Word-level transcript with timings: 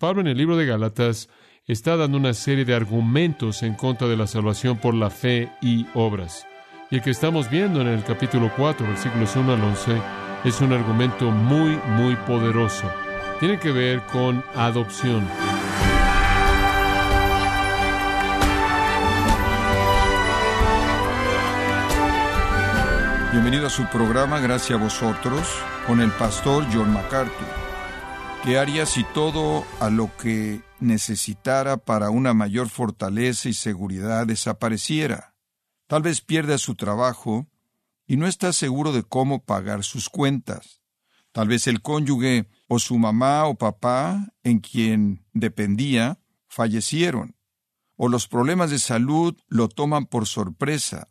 Pablo 0.00 0.22
en 0.22 0.28
el 0.28 0.38
libro 0.38 0.56
de 0.56 0.64
Gálatas 0.64 1.28
está 1.66 1.94
dando 1.94 2.16
una 2.16 2.32
serie 2.32 2.64
de 2.64 2.74
argumentos 2.74 3.62
en 3.62 3.74
contra 3.74 4.08
de 4.08 4.16
la 4.16 4.26
salvación 4.26 4.78
por 4.78 4.94
la 4.94 5.10
fe 5.10 5.52
y 5.60 5.86
obras. 5.92 6.46
Y 6.90 6.96
el 6.96 7.02
que 7.02 7.10
estamos 7.10 7.50
viendo 7.50 7.82
en 7.82 7.88
el 7.88 8.02
capítulo 8.02 8.50
4, 8.56 8.86
versículos 8.86 9.36
1 9.36 9.52
al 9.52 9.62
11, 9.62 10.02
es 10.44 10.58
un 10.62 10.72
argumento 10.72 11.30
muy, 11.30 11.78
muy 11.98 12.16
poderoso. 12.16 12.90
Tiene 13.40 13.58
que 13.58 13.72
ver 13.72 14.00
con 14.06 14.42
adopción. 14.54 15.22
Bienvenido 23.32 23.66
a 23.66 23.70
su 23.70 23.84
programa 23.90 24.40
Gracias 24.40 24.78
a 24.78 24.82
vosotros 24.82 25.46
con 25.86 26.00
el 26.00 26.10
pastor 26.12 26.64
John 26.72 26.90
MacArthur. 26.90 27.69
¿Qué 28.44 28.58
haría 28.58 28.86
si 28.86 29.04
todo 29.04 29.64
a 29.80 29.90
lo 29.90 30.16
que 30.16 30.62
necesitara 30.80 31.76
para 31.76 32.10
una 32.10 32.34
mayor 32.34 32.68
fortaleza 32.68 33.48
y 33.48 33.52
seguridad 33.52 34.26
desapareciera? 34.26 35.34
Tal 35.86 36.02
vez 36.02 36.20
pierda 36.20 36.56
su 36.58 36.74
trabajo 36.74 37.46
y 38.06 38.16
no 38.16 38.26
está 38.26 38.52
seguro 38.52 38.92
de 38.92 39.02
cómo 39.02 39.44
pagar 39.44 39.84
sus 39.84 40.08
cuentas. 40.08 40.82
Tal 41.32 41.48
vez 41.48 41.66
el 41.66 41.82
cónyuge 41.82 42.48
o 42.66 42.78
su 42.78 42.98
mamá 42.98 43.46
o 43.46 43.56
papá, 43.56 44.32
en 44.42 44.60
quien 44.60 45.26
dependía, 45.32 46.18
fallecieron, 46.48 47.36
o 47.96 48.08
los 48.08 48.26
problemas 48.26 48.70
de 48.70 48.78
salud 48.78 49.36
lo 49.48 49.68
toman 49.68 50.06
por 50.06 50.26
sorpresa 50.26 51.08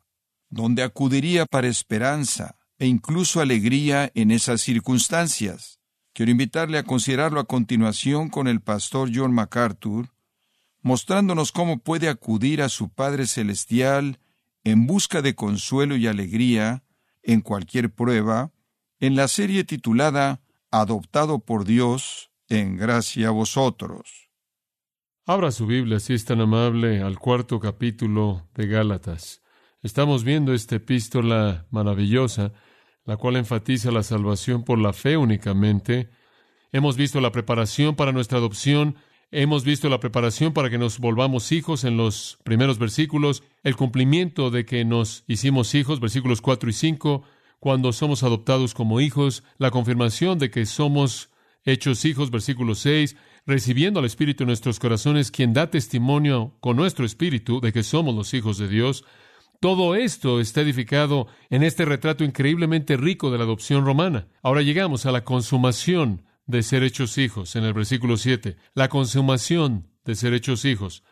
donde 0.50 0.84
acudiría 0.84 1.46
para 1.46 1.68
esperanza 1.68 2.56
e 2.78 2.88
incluso 2.88 3.40
alegría 3.40 4.12
en 4.16 4.32
esas 4.32 4.62
circunstancias. 4.62 5.79
Quiero 6.20 6.34
invitarle 6.34 6.78
a 6.78 6.84
considerarlo 6.84 7.40
a 7.40 7.46
continuación 7.46 8.28
con 8.28 8.50
el 8.50 8.60
pastor 8.60 9.10
John 9.16 9.34
MacArthur, 9.34 10.10
mostrándonos 10.82 11.54
cómo 11.54 11.80
puede 11.80 12.10
acudir 12.10 12.62
a 12.62 12.68
su 12.68 12.90
Padre 12.90 13.26
Celestial 13.26 14.20
en 14.66 14.86
busca 14.86 15.22
de 15.22 15.34
consuelo 15.34 15.96
y 15.96 16.08
alegría 16.08 16.84
en 17.24 17.40
cualquier 17.40 17.94
prueba, 17.94 18.52
en 19.00 19.16
la 19.16 19.30
serie 19.30 19.64
titulada 19.64 20.42
Adoptado 20.72 21.40
por 21.40 21.64
Dios 21.64 22.32
en 22.50 22.76
gracia 22.76 23.30
a 23.30 23.32
vosotros. 23.32 24.30
Abra 25.26 25.52
su 25.52 25.68
Biblia, 25.68 26.02
si 26.02 26.16
es 26.16 26.26
tan 26.26 26.42
amable, 26.42 27.02
al 27.02 27.18
cuarto 27.18 27.62
capítulo 27.62 28.50
de 28.56 28.68
Gálatas. 28.68 29.42
Estamos 29.82 30.26
viendo 30.26 30.54
esta 30.54 30.76
epístola 30.76 31.66
maravillosa, 31.72 32.52
la 33.10 33.18
cual 33.18 33.38
enfatiza 33.38 33.90
la 33.90 34.04
salvación 34.04 34.64
por 34.64 34.78
la 34.78 34.94
fe 34.94 35.18
únicamente. 35.18 36.12
Hemos 36.72 36.96
visto 36.96 37.20
la 37.20 37.32
preparación 37.32 37.96
para 37.96 38.12
nuestra 38.12 38.38
adopción, 38.38 38.98
hemos 39.32 39.64
visto 39.64 39.90
la 39.90 40.00
preparación 40.00 40.54
para 40.54 40.70
que 40.70 40.78
nos 40.78 41.00
volvamos 41.00 41.52
hijos 41.52 41.86
en 41.86 41.98
los 41.98 42.38
primeros 42.44 42.78
versículos, 42.78 43.42
el 43.64 43.76
cumplimiento 43.76 44.52
de 44.52 44.64
que 44.64 44.86
nos 44.86 45.24
hicimos 45.26 45.74
hijos, 45.74 46.00
versículos 46.00 46.40
4 46.40 46.70
y 46.70 46.74
5, 46.74 47.24
cuando 47.60 47.94
somos 47.94 48.22
adoptados 48.22 48.76
como 48.76 49.02
hijos, 49.02 49.44
la 49.58 49.72
confirmación 49.72 50.38
de 50.38 50.52
que 50.52 50.68
somos 50.68 51.32
hechos 51.66 52.06
hijos, 52.06 52.30
versículo 52.30 52.76
6, 52.76 53.16
recibiendo 53.48 54.02
al 54.02 54.06
Espíritu 54.06 54.44
en 54.44 54.50
nuestros 54.50 54.78
corazones, 54.78 55.32
quien 55.32 55.54
da 55.54 55.72
testimonio 55.72 56.56
con 56.60 56.76
nuestro 56.76 57.08
Espíritu 57.08 57.60
de 57.60 57.74
que 57.74 57.82
somos 57.82 58.14
los 58.14 58.36
hijos 58.36 58.60
de 58.60 58.68
Dios, 58.68 59.04
todo 59.60 59.96
esto 59.96 60.40
está 60.40 60.62
edificado 60.62 61.28
en 61.50 61.64
este 61.64 61.86
retrato 61.86 62.24
increíblemente 62.24 62.96
rico 62.96 63.30
de 63.30 63.38
la 63.38 63.44
adopción 63.44 63.86
romana. 63.86 64.28
Ahora 64.42 64.62
llegamos 64.62 65.06
a 65.06 65.12
la 65.12 65.24
consumación 65.24 66.24
de 66.46 66.64
ser 66.64 66.84
hechos 66.84 67.18
hijos, 67.18 67.56
en 67.56 67.64
el 67.64 67.74
versículo 67.74 68.18
7. 68.18 68.58
La 68.74 68.88
consumación 68.88 69.92
de 70.06 70.16
ser 70.16 70.34
hechos 70.34 70.66
hijos. 70.66 71.04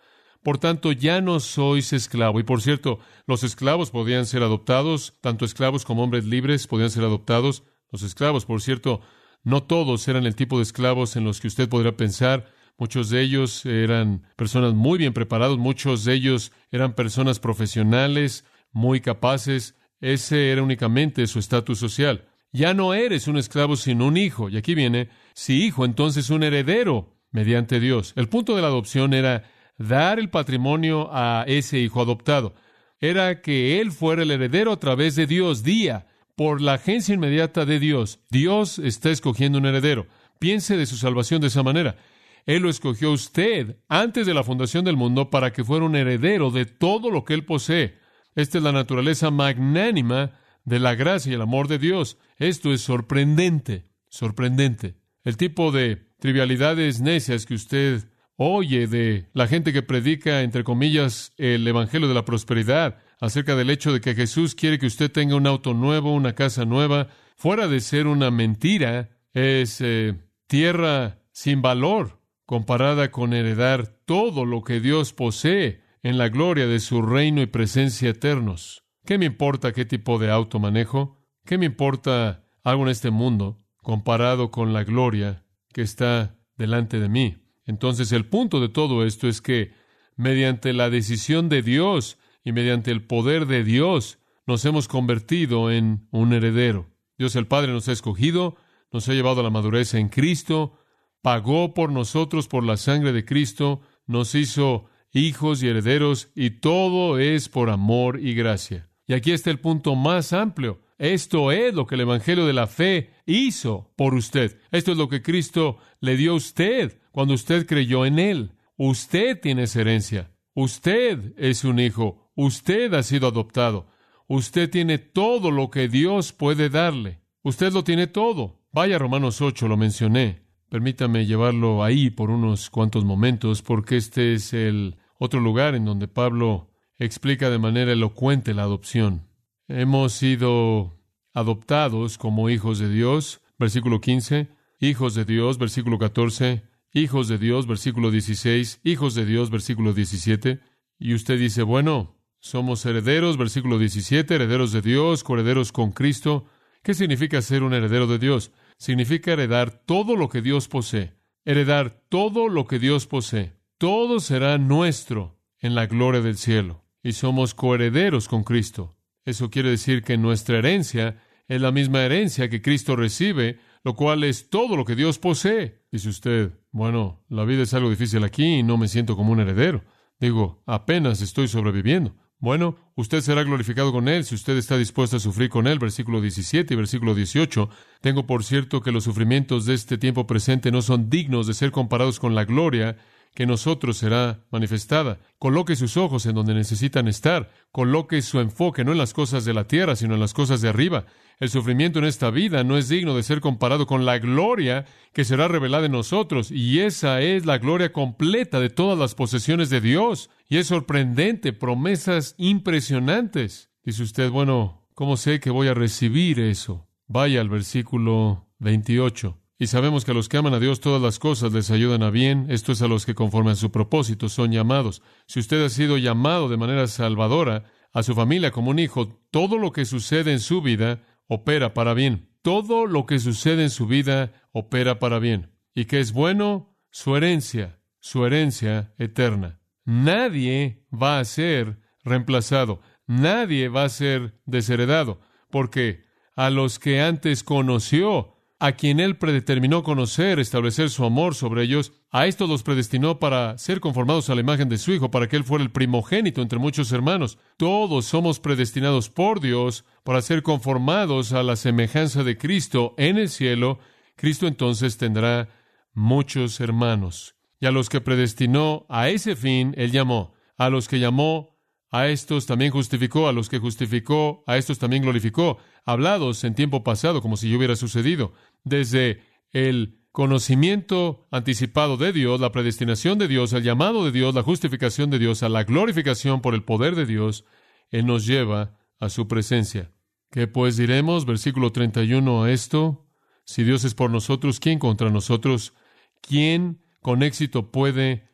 Por 0.43 0.59
tanto, 0.59 0.93
ya 0.93 1.19
no 1.19 1.39
sois 1.41 1.91
esclavo. 1.91 2.39
Y 2.39 2.43
por 2.43 2.61
cierto, 2.61 2.99
los 3.25 3.43
esclavos 3.43 3.91
podían 3.91 4.25
ser 4.25 4.43
adoptados, 4.43 5.17
tanto 5.19 5.43
esclavos 5.43 5.83
como 5.83 6.03
hombres 6.03 6.23
libres 6.23 6.67
podían 6.67 6.89
ser 6.89 7.03
adoptados. 7.03 7.63
Los 7.91 8.01
esclavos, 8.01 8.45
por 8.45 8.61
cierto, 8.61 9.01
no 9.43 9.63
todos 9.63 10.07
eran 10.07 10.25
el 10.25 10.35
tipo 10.35 10.57
de 10.57 10.63
esclavos 10.63 11.17
en 11.17 11.25
los 11.25 11.41
que 11.41 11.47
usted 11.47 11.67
podría 11.67 11.97
pensar. 11.97 12.51
Muchos 12.77 13.09
de 13.09 13.21
ellos 13.21 13.65
eran 13.65 14.21
personas 14.35 14.73
muy 14.73 14.99
bien 14.99 15.13
preparados, 15.13 15.57
muchos 15.57 16.05
de 16.05 16.13
ellos 16.13 16.51
eran 16.71 16.93
personas 16.93 17.39
profesionales, 17.39 18.45
muy 18.71 19.01
capaces. 19.01 19.75
Ese 19.99 20.51
era 20.51 20.61
únicamente 20.61 21.25
su 21.25 21.39
estatus 21.39 21.79
social. 21.79 22.25
Ya 22.51 22.75
no 22.75 22.93
eres 22.93 23.27
un 23.27 23.37
esclavo 23.37 23.75
sino 23.75 24.05
un 24.07 24.17
hijo. 24.17 24.49
Y 24.49 24.57
aquí 24.57 24.75
viene, 24.75 25.09
si 25.33 25.65
hijo, 25.65 25.85
entonces 25.85 26.29
un 26.29 26.43
heredero 26.43 27.15
mediante 27.31 27.79
Dios. 27.79 28.13
El 28.15 28.29
punto 28.29 28.55
de 28.55 28.61
la 28.61 28.67
adopción 28.67 29.13
era 29.13 29.49
dar 29.77 30.19
el 30.19 30.29
patrimonio 30.29 31.09
a 31.11 31.45
ese 31.47 31.79
hijo 31.79 32.01
adoptado. 32.01 32.53
Era 32.99 33.41
que 33.41 33.79
él 33.79 33.91
fuera 33.91 34.23
el 34.23 34.31
heredero 34.31 34.71
a 34.71 34.79
través 34.79 35.15
de 35.15 35.27
Dios, 35.27 35.63
día, 35.63 36.07
por 36.35 36.61
la 36.61 36.73
agencia 36.73 37.15
inmediata 37.15 37.65
de 37.65 37.79
Dios. 37.79 38.19
Dios 38.29 38.79
está 38.79 39.09
escogiendo 39.09 39.57
un 39.57 39.65
heredero. 39.65 40.07
Piense 40.39 40.77
de 40.77 40.85
su 40.85 40.95
salvación 40.95 41.41
de 41.41 41.47
esa 41.47 41.63
manera. 41.63 41.97
Él 42.47 42.63
lo 42.63 42.69
escogió 42.69 43.11
usted 43.11 43.75
antes 43.89 44.25
de 44.25 44.33
la 44.33 44.43
fundación 44.43 44.85
del 44.85 44.95
mundo 44.95 45.29
para 45.29 45.51
que 45.51 45.65
fuera 45.65 45.85
un 45.85 45.97
heredero 45.97 46.49
de 46.49 46.65
todo 46.65 47.11
lo 47.11 47.25
que 47.25 47.33
Él 47.33 47.43
posee. 47.43 47.99
Esta 48.35 48.57
es 48.57 48.63
la 48.63 48.71
naturaleza 48.71 49.31
magnánima 49.31 50.31
de 50.63 50.79
la 50.79 50.95
gracia 50.95 51.31
y 51.31 51.35
el 51.35 51.41
amor 51.41 51.67
de 51.67 51.77
Dios. 51.77 52.17
Esto 52.37 52.71
es 52.71 52.79
sorprendente, 52.79 53.89
sorprendente. 54.07 54.95
El 55.25 55.35
tipo 55.35 55.73
de 55.73 56.07
trivialidades 56.19 57.01
necias 57.01 57.45
que 57.45 57.53
usted 57.53 58.07
oye 58.37 58.87
de 58.87 59.27
la 59.33 59.47
gente 59.47 59.73
que 59.73 59.81
predica, 59.81 60.41
entre 60.41 60.63
comillas, 60.63 61.33
el 61.35 61.67
Evangelio 61.67 62.07
de 62.07 62.13
la 62.13 62.23
Prosperidad, 62.23 62.99
acerca 63.19 63.57
del 63.57 63.69
hecho 63.69 63.91
de 63.91 63.99
que 63.99 64.15
Jesús 64.15 64.55
quiere 64.55 64.79
que 64.79 64.85
usted 64.85 65.11
tenga 65.11 65.35
un 65.35 65.47
auto 65.47 65.73
nuevo, 65.73 66.13
una 66.13 66.33
casa 66.33 66.63
nueva, 66.63 67.09
fuera 67.35 67.67
de 67.67 67.81
ser 67.81 68.07
una 68.07 68.31
mentira, 68.31 69.09
es 69.33 69.81
eh, 69.81 70.15
tierra 70.47 71.19
sin 71.33 71.61
valor 71.61 72.16
comparada 72.47 73.11
con 73.11 73.33
heredar 73.33 73.87
todo 74.05 74.45
lo 74.45 74.63
que 74.63 74.79
Dios 74.79 75.11
posee 75.11 75.81
en 76.01 76.17
la 76.17 76.29
gloria 76.29 76.65
de 76.65 76.79
su 76.79 77.01
reino 77.01 77.41
y 77.41 77.45
presencia 77.45 78.09
eternos. 78.09 78.85
¿Qué 79.05 79.17
me 79.17 79.25
importa 79.25 79.73
qué 79.73 79.83
tipo 79.83 80.17
de 80.17 80.31
auto 80.31 80.57
manejo? 80.57 81.21
¿Qué 81.45 81.57
me 81.57 81.65
importa 81.65 82.45
algo 82.63 82.83
en 82.83 82.89
este 82.89 83.11
mundo 83.11 83.57
comparado 83.83 84.49
con 84.49 84.71
la 84.71 84.85
gloria 84.85 85.43
que 85.73 85.81
está 85.81 86.39
delante 86.55 87.01
de 87.01 87.09
mí? 87.09 87.37
Entonces 87.65 88.13
el 88.13 88.25
punto 88.25 88.61
de 88.61 88.69
todo 88.69 89.05
esto 89.05 89.27
es 89.27 89.41
que 89.41 89.73
mediante 90.15 90.71
la 90.71 90.89
decisión 90.89 91.49
de 91.49 91.61
Dios 91.61 92.17
y 92.45 92.53
mediante 92.53 92.91
el 92.91 93.05
poder 93.05 93.45
de 93.45 93.65
Dios 93.65 94.19
nos 94.45 94.63
hemos 94.63 94.87
convertido 94.87 95.69
en 95.69 96.07
un 96.11 96.31
heredero. 96.31 96.87
Dios 97.17 97.35
el 97.35 97.45
Padre 97.45 97.73
nos 97.73 97.89
ha 97.89 97.91
escogido, 97.91 98.55
nos 98.93 99.09
ha 99.09 99.13
llevado 99.13 99.41
a 99.41 99.43
la 99.43 99.49
madurez 99.49 99.95
en 99.95 100.07
Cristo, 100.07 100.79
pagó 101.21 101.73
por 101.73 101.91
nosotros 101.91 102.47
por 102.47 102.63
la 102.63 102.77
sangre 102.77 103.11
de 103.11 103.25
Cristo, 103.25 103.81
nos 104.05 104.35
hizo 104.35 104.85
hijos 105.13 105.63
y 105.63 105.67
herederos, 105.67 106.29
y 106.35 106.51
todo 106.51 107.19
es 107.19 107.49
por 107.49 107.69
amor 107.69 108.19
y 108.19 108.33
gracia. 108.33 108.89
Y 109.07 109.13
aquí 109.13 109.31
está 109.31 109.49
el 109.49 109.59
punto 109.59 109.95
más 109.95 110.33
amplio. 110.33 110.81
Esto 110.97 111.51
es 111.51 111.73
lo 111.73 111.85
que 111.85 111.95
el 111.95 112.01
Evangelio 112.01 112.45
de 112.45 112.53
la 112.53 112.67
Fe 112.67 113.11
hizo 113.25 113.93
por 113.95 114.13
usted. 114.13 114.59
Esto 114.71 114.91
es 114.91 114.97
lo 114.97 115.07
que 115.09 115.21
Cristo 115.21 115.77
le 116.01 116.17
dio 116.17 116.33
a 116.33 116.35
usted 116.35 116.99
cuando 117.11 117.33
usted 117.33 117.65
creyó 117.65 118.05
en 118.05 118.19
Él. 118.19 118.51
Usted 118.77 119.39
tiene 119.39 119.63
esa 119.63 119.81
herencia. 119.81 120.31
Usted 120.53 121.33
es 121.37 121.63
un 121.63 121.79
hijo. 121.79 122.31
Usted 122.35 122.93
ha 122.93 123.03
sido 123.03 123.27
adoptado. 123.27 123.87
Usted 124.27 124.69
tiene 124.69 124.97
todo 124.97 125.51
lo 125.51 125.69
que 125.69 125.87
Dios 125.87 126.33
puede 126.33 126.69
darle. 126.69 127.21
Usted 127.43 127.71
lo 127.71 127.83
tiene 127.83 128.07
todo. 128.07 128.65
Vaya 128.71 128.97
Romanos 128.97 129.41
8, 129.41 129.67
lo 129.67 129.77
mencioné. 129.77 130.46
Permítame 130.69 131.25
llevarlo 131.25 131.83
ahí 131.83 132.09
por 132.09 132.29
unos 132.29 132.69
cuantos 132.69 133.05
momentos, 133.05 133.61
porque 133.61 133.95
este 133.95 134.33
es 134.33 134.53
el 134.53 134.97
otro 135.17 135.39
lugar 135.39 135.75
en 135.75 135.85
donde 135.85 136.07
Pablo 136.07 136.69
explica 136.99 137.49
de 137.49 137.59
manera 137.59 137.93
elocuente 137.93 138.53
la 138.53 138.63
adopción. 138.63 139.27
Hemos 139.69 140.13
sido 140.13 140.99
adoptados 141.33 142.17
como 142.17 142.49
hijos 142.49 142.79
de 142.79 142.89
Dios, 142.89 143.41
versículo 143.57 144.01
15, 144.01 144.49
hijos 144.79 145.15
de 145.15 145.23
Dios, 145.23 145.57
versículo 145.57 145.99
14, 145.99 146.63
hijos 146.93 147.27
de 147.27 147.37
Dios, 147.37 147.65
versículo 147.67 148.11
16, 148.11 148.81
hijos 148.83 149.15
de 149.15 149.25
Dios, 149.25 149.49
versículo 149.49 149.93
17. 149.93 150.59
Y 150.99 151.13
usted 151.13 151.39
dice, 151.39 151.63
bueno, 151.63 152.17
somos 152.39 152.85
herederos, 152.85 153.37
versículo 153.37 153.79
17, 153.79 154.35
herederos 154.35 154.71
de 154.71 154.81
Dios, 154.81 155.23
coherederos 155.23 155.71
con 155.71 155.91
Cristo. 155.91 156.45
¿Qué 156.83 156.93
significa 156.93 157.41
ser 157.41 157.63
un 157.63 157.73
heredero 157.73 158.07
de 158.07 158.19
Dios? 158.19 158.51
Significa 158.77 159.33
heredar 159.33 159.71
todo 159.71 160.15
lo 160.15 160.29
que 160.29 160.41
Dios 160.41 160.67
posee, 160.67 161.13
heredar 161.45 162.01
todo 162.09 162.49
lo 162.49 162.65
que 162.67 162.79
Dios 162.79 163.07
posee. 163.07 163.53
Todo 163.77 164.19
será 164.19 164.57
nuestro 164.57 165.39
en 165.59 165.75
la 165.75 165.85
gloria 165.85 166.21
del 166.21 166.37
cielo 166.37 166.85
y 167.03 167.13
somos 167.13 167.53
coherederos 167.53 168.27
con 168.27 168.43
Cristo. 168.43 168.97
Eso 169.25 169.49
quiere 169.49 169.69
decir 169.69 170.03
que 170.03 170.17
nuestra 170.17 170.57
herencia 170.57 171.21
es 171.47 171.61
la 171.61 171.71
misma 171.71 172.03
herencia 172.03 172.49
que 172.49 172.61
Cristo 172.61 172.95
recibe, 172.95 173.59
lo 173.83 173.95
cual 173.95 174.23
es 174.23 174.49
todo 174.49 174.75
lo 174.75 174.85
que 174.85 174.95
Dios 174.95 175.19
posee. 175.19 175.85
Dice 175.91 176.09
usted, 176.09 176.51
Bueno, 176.71 177.23
la 177.29 177.45
vida 177.45 177.63
es 177.63 177.73
algo 177.73 177.89
difícil 177.89 178.23
aquí 178.23 178.59
y 178.59 178.63
no 178.63 178.77
me 178.77 178.87
siento 178.87 179.15
como 179.15 179.31
un 179.31 179.39
heredero. 179.39 179.83
Digo, 180.19 180.63
apenas 180.65 181.21
estoy 181.21 181.47
sobreviviendo. 181.47 182.15
Bueno, 182.39 182.75
usted 182.95 183.21
será 183.21 183.43
glorificado 183.43 183.91
con 183.91 184.07
Él 184.07 184.23
si 184.23 184.35
usted 184.35 184.57
está 184.57 184.77
dispuesto 184.77 185.17
a 185.17 185.19
sufrir 185.19 185.49
con 185.49 185.65
Él. 185.65 185.79
Versículo 185.79 186.21
17 186.21 186.71
y 186.73 186.77
versículo 186.77 187.15
18. 187.15 187.69
Tengo 188.01 188.27
por 188.27 188.43
cierto 188.43 188.81
que 188.81 188.91
los 188.91 189.05
sufrimientos 189.05 189.65
de 189.65 189.73
este 189.73 189.97
tiempo 189.97 190.27
presente 190.27 190.71
no 190.71 190.83
son 190.83 191.09
dignos 191.09 191.47
de 191.47 191.55
ser 191.55 191.71
comparados 191.71 192.19
con 192.19 192.35
la 192.35 192.45
gloria 192.45 192.97
que 193.37 193.45
nosotros 193.45 193.99
será 193.99 194.43
manifestada. 194.49 195.19
Coloque 195.37 195.75
sus 195.75 195.95
ojos 195.95 196.25
en 196.25 196.33
donde 196.33 196.55
necesitan 196.55 197.07
estar. 197.07 197.51
Coloque 197.71 198.23
su 198.23 198.39
enfoque 198.39 198.83
no 198.83 198.93
en 198.93 198.97
las 198.97 199.13
cosas 199.13 199.45
de 199.45 199.53
la 199.53 199.67
tierra, 199.67 199.95
sino 199.95 200.15
en 200.15 200.19
las 200.19 200.33
cosas 200.33 200.59
de 200.59 200.69
arriba. 200.69 201.05
El 201.39 201.49
sufrimiento 201.49 201.99
en 201.99 202.05
esta 202.05 202.31
vida 202.31 202.63
no 202.63 202.79
es 202.79 202.89
digno 202.89 203.15
de 203.15 203.21
ser 203.21 203.39
comparado 203.39 203.85
con 203.85 204.07
la 204.07 204.17
gloria 204.17 204.85
que 205.13 205.23
será 205.23 205.47
revelada 205.47 205.85
en 205.85 205.91
nosotros. 205.91 206.49
Y 206.49 206.79
esa 206.79 207.21
es 207.21 207.45
la 207.45 207.59
gloria 207.59 207.93
completa 207.93 208.59
de 208.59 208.71
todas 208.71 208.97
las 208.97 209.13
posesiones 209.13 209.69
de 209.69 209.81
Dios. 209.81 210.31
Y 210.49 210.57
es 210.57 210.65
sorprendente, 210.65 211.53
promesas 211.53 212.33
impresionantes. 212.39 213.69
Dice 213.83 214.01
usted, 214.01 214.31
bueno, 214.31 214.89
¿cómo 214.95 215.15
sé 215.15 215.39
que 215.39 215.51
voy 215.51 215.67
a 215.67 215.75
recibir 215.75 216.39
eso? 216.39 216.87
Vaya 217.05 217.39
al 217.41 217.49
versículo 217.49 218.47
28. 218.57 219.37
Y 219.59 219.67
sabemos 219.67 220.05
que 220.05 220.11
a 220.11 220.13
los 220.13 220.29
que 220.29 220.37
aman 220.37 220.53
a 220.53 220.59
Dios 220.59 220.79
todas 220.79 221.01
las 221.01 221.17
cosas 221.17 221.51
les 221.51 221.71
ayudan 221.71 222.03
a 222.03 222.11
bien, 222.11 222.45
esto 222.49 222.71
es 222.71 222.81
a 222.83 222.87
los 222.87 223.05
que 223.05 223.15
conforme 223.15 223.51
a 223.51 223.55
su 223.55 223.71
propósito 223.71 224.29
son 224.29 224.51
llamados. 224.51 225.01
Si 225.25 225.39
usted 225.39 225.63
ha 225.65 225.69
sido 225.69 225.97
llamado 225.97 226.47
de 226.47 226.57
manera 226.57 226.85
salvadora 226.87 227.65
a 227.91 228.03
su 228.03 228.13
familia 228.13 228.51
como 228.51 228.69
un 228.69 228.77
hijo, 228.77 229.19
todo 229.31 229.57
lo 229.57 229.71
que 229.71 229.85
sucede 229.85 230.31
en 230.31 230.39
su 230.39 230.61
vida 230.61 231.01
opera 231.27 231.73
para 231.73 231.95
bien. 231.95 232.29
Todo 232.43 232.85
lo 232.85 233.05
que 233.05 233.19
sucede 233.19 233.63
en 233.63 233.69
su 233.71 233.87
vida 233.87 234.31
opera 234.51 234.99
para 234.99 235.17
bien. 235.17 235.51
¿Y 235.73 235.85
qué 235.85 235.99
es 235.99 236.13
bueno? 236.13 236.77
Su 236.91 237.15
herencia, 237.15 237.81
su 237.99 238.25
herencia 238.25 238.93
eterna. 238.99 239.59
Nadie 239.85 240.85
va 240.91 241.19
a 241.19 241.25
ser 241.25 241.79
reemplazado, 242.03 242.81
nadie 243.05 243.69
va 243.69 243.83
a 243.85 243.89
ser 243.89 244.39
desheredado, 244.45 245.19
porque 245.49 246.05
a 246.35 246.49
los 246.49 246.79
que 246.79 247.01
antes 247.01 247.43
conoció, 247.43 248.36
a 248.59 248.71
quien 248.71 248.99
él 248.99 249.17
predeterminó 249.17 249.83
conocer, 249.83 250.39
establecer 250.39 250.89
su 250.89 251.05
amor 251.05 251.35
sobre 251.35 251.63
ellos, 251.63 251.93
a 252.09 252.25
estos 252.25 252.49
los 252.49 252.63
predestinó 252.63 253.19
para 253.19 253.57
ser 253.57 253.79
conformados 253.79 254.29
a 254.29 254.35
la 254.35 254.41
imagen 254.41 254.67
de 254.67 254.79
su 254.79 254.91
Hijo, 254.91 255.11
para 255.11 255.27
que 255.27 255.35
él 255.35 255.43
fuera 255.43 255.63
el 255.63 255.71
primogénito 255.71 256.41
entre 256.41 256.57
muchos 256.57 256.91
hermanos. 256.91 257.37
Todos 257.57 258.05
somos 258.05 258.39
predestinados 258.39 259.09
por 259.09 259.41
Dios 259.41 259.85
para 260.03 260.21
ser 260.21 260.41
conformados 260.41 261.33
a 261.33 261.43
la 261.43 261.55
semejanza 261.55 262.23
de 262.23 262.37
Cristo 262.37 262.95
en 262.97 263.17
el 263.17 263.29
cielo. 263.29 263.79
Cristo 264.15 264.47
entonces 264.47 264.97
tendrá 264.97 265.49
muchos 265.93 266.59
hermanos. 266.59 267.35
Y 267.59 267.67
a 267.67 267.71
los 267.71 267.89
que 267.89 268.01
predestinó 268.01 268.85
a 268.89 269.09
ese 269.09 269.35
fin, 269.35 269.73
él 269.77 269.91
llamó. 269.91 270.33
A 270.57 270.69
los 270.69 270.87
que 270.87 270.99
llamó, 270.99 271.57
a 271.91 272.07
estos 272.07 272.45
también 272.45 272.71
justificó, 272.71 273.27
a 273.27 273.33
los 273.33 273.49
que 273.49 273.59
justificó, 273.59 274.43
a 274.45 274.57
estos 274.57 274.77
también 274.77 275.03
glorificó, 275.03 275.57
hablados 275.87 276.43
en 276.43 276.53
tiempo 276.53 276.83
pasado 276.83 277.21
como 277.21 277.37
si 277.37 277.49
yo 277.49 277.57
hubiera 277.57 277.77
sucedido 277.77 278.33
desde 278.65 279.23
el 279.51 280.01
conocimiento 280.11 281.25
anticipado 281.31 281.95
de 281.95 282.11
Dios, 282.11 282.41
la 282.41 282.51
predestinación 282.51 283.17
de 283.17 283.29
Dios, 283.29 283.53
el 283.53 283.63
llamado 283.63 284.03
de 284.03 284.11
Dios, 284.11 284.35
la 284.35 284.43
justificación 284.43 285.09
de 285.09 285.17
Dios, 285.17 285.43
a 285.43 285.49
la 285.49 285.63
glorificación 285.63 286.41
por 286.41 286.55
el 286.55 286.63
poder 286.63 286.95
de 286.95 287.05
Dios, 287.05 287.45
Él 287.89 288.05
nos 288.05 288.25
lleva 288.25 288.77
a 288.99 289.09
su 289.09 289.29
presencia. 289.29 289.91
¿Qué 290.29 290.45
pues 290.47 290.75
diremos? 290.75 291.25
Versículo 291.25 291.71
31 291.71 292.43
a 292.43 292.51
esto. 292.51 293.07
Si 293.45 293.63
Dios 293.63 293.85
es 293.85 293.93
por 293.93 294.11
nosotros, 294.11 294.59
¿quién 294.59 294.79
contra 294.79 295.09
nosotros? 295.09 295.73
¿Quién 296.19 296.81
con 297.01 297.23
éxito 297.23 297.71
puede 297.71 298.27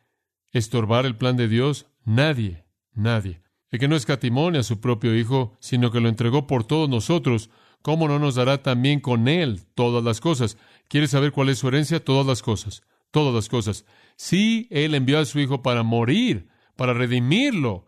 estorbar 0.50 1.06
el 1.06 1.16
plan 1.16 1.36
de 1.36 1.46
Dios? 1.46 1.86
Nadie, 2.04 2.64
nadie. 2.94 3.43
El 3.74 3.80
que 3.80 3.88
no 3.88 3.96
escatimó 3.96 4.50
a 4.50 4.62
su 4.62 4.78
propio 4.78 5.18
Hijo, 5.18 5.56
sino 5.58 5.90
que 5.90 5.98
lo 5.98 6.08
entregó 6.08 6.46
por 6.46 6.62
todos 6.62 6.88
nosotros, 6.88 7.50
¿cómo 7.82 8.06
no 8.06 8.20
nos 8.20 8.36
dará 8.36 8.62
también 8.62 9.00
con 9.00 9.26
Él 9.26 9.62
todas 9.74 10.04
las 10.04 10.20
cosas? 10.20 10.56
¿Quiere 10.86 11.08
saber 11.08 11.32
cuál 11.32 11.48
es 11.48 11.58
su 11.58 11.66
herencia? 11.66 11.98
Todas 11.98 12.24
las 12.24 12.40
cosas, 12.40 12.84
todas 13.10 13.34
las 13.34 13.48
cosas. 13.48 13.84
Sí, 14.14 14.68
Él 14.70 14.94
envió 14.94 15.18
a 15.18 15.24
su 15.24 15.40
Hijo 15.40 15.60
para 15.60 15.82
morir, 15.82 16.46
para 16.76 16.94
redimirlo, 16.94 17.84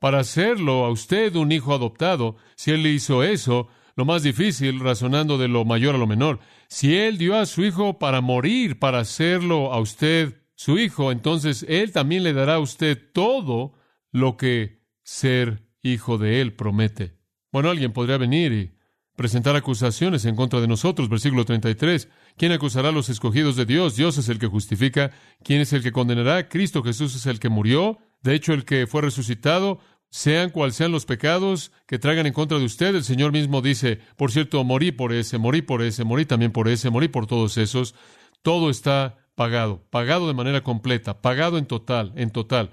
para 0.00 0.18
hacerlo 0.18 0.84
a 0.84 0.90
usted 0.90 1.34
un 1.36 1.50
hijo 1.50 1.72
adoptado. 1.72 2.36
Si 2.54 2.70
Él 2.70 2.86
hizo 2.86 3.22
eso, 3.22 3.68
lo 3.96 4.04
más 4.04 4.22
difícil, 4.22 4.80
razonando 4.80 5.38
de 5.38 5.48
lo 5.48 5.64
mayor 5.64 5.94
a 5.94 5.98
lo 5.98 6.06
menor, 6.06 6.40
si 6.68 6.94
Él 6.94 7.16
dio 7.16 7.38
a 7.38 7.46
su 7.46 7.64
Hijo 7.64 7.98
para 7.98 8.20
morir, 8.20 8.78
para 8.78 8.98
hacerlo 8.98 9.72
a 9.72 9.80
usted 9.80 10.42
su 10.56 10.78
Hijo, 10.78 11.10
entonces 11.10 11.64
Él 11.70 11.90
también 11.90 12.22
le 12.22 12.34
dará 12.34 12.56
a 12.56 12.60
usted 12.60 12.98
todo 13.14 13.72
lo 14.10 14.36
que 14.36 14.81
ser 15.02 15.62
hijo 15.82 16.18
de 16.18 16.40
Él 16.40 16.54
promete. 16.54 17.16
Bueno, 17.50 17.70
alguien 17.70 17.92
podría 17.92 18.16
venir 18.16 18.52
y 18.52 18.72
presentar 19.16 19.56
acusaciones 19.56 20.24
en 20.24 20.36
contra 20.36 20.60
de 20.60 20.68
nosotros. 20.68 21.08
Versículo 21.08 21.44
33. 21.44 22.08
¿Quién 22.36 22.52
acusará 22.52 22.88
a 22.88 22.92
los 22.92 23.08
escogidos 23.08 23.56
de 23.56 23.66
Dios? 23.66 23.96
Dios 23.96 24.16
es 24.18 24.28
el 24.28 24.38
que 24.38 24.46
justifica. 24.46 25.10
¿Quién 25.42 25.60
es 25.60 25.72
el 25.72 25.82
que 25.82 25.92
condenará? 25.92 26.48
Cristo 26.48 26.82
Jesús 26.82 27.14
es 27.14 27.26
el 27.26 27.38
que 27.38 27.48
murió. 27.48 27.98
De 28.22 28.34
hecho, 28.34 28.52
el 28.52 28.64
que 28.64 28.86
fue 28.86 29.02
resucitado, 29.02 29.80
sean 30.12 30.50
cual 30.50 30.72
sean 30.72 30.92
los 30.92 31.06
pecados 31.06 31.72
que 31.86 31.98
traigan 31.98 32.26
en 32.26 32.34
contra 32.34 32.58
de 32.58 32.66
usted, 32.66 32.94
el 32.94 33.02
Señor 33.02 33.32
mismo 33.32 33.62
dice, 33.62 33.98
por 34.16 34.30
cierto, 34.30 34.62
morí 34.62 34.92
por 34.92 35.12
ese, 35.12 35.38
morí 35.38 35.62
por 35.62 35.82
ese, 35.82 36.04
morí 36.04 36.26
también 36.26 36.52
por 36.52 36.68
ese, 36.68 36.90
morí 36.90 37.08
por 37.08 37.26
todos 37.26 37.56
esos. 37.56 37.94
Todo 38.42 38.68
está 38.68 39.16
pagado, 39.34 39.86
pagado 39.88 40.28
de 40.28 40.34
manera 40.34 40.62
completa, 40.62 41.22
pagado 41.22 41.56
en 41.56 41.64
total, 41.64 42.12
en 42.16 42.30
total. 42.30 42.72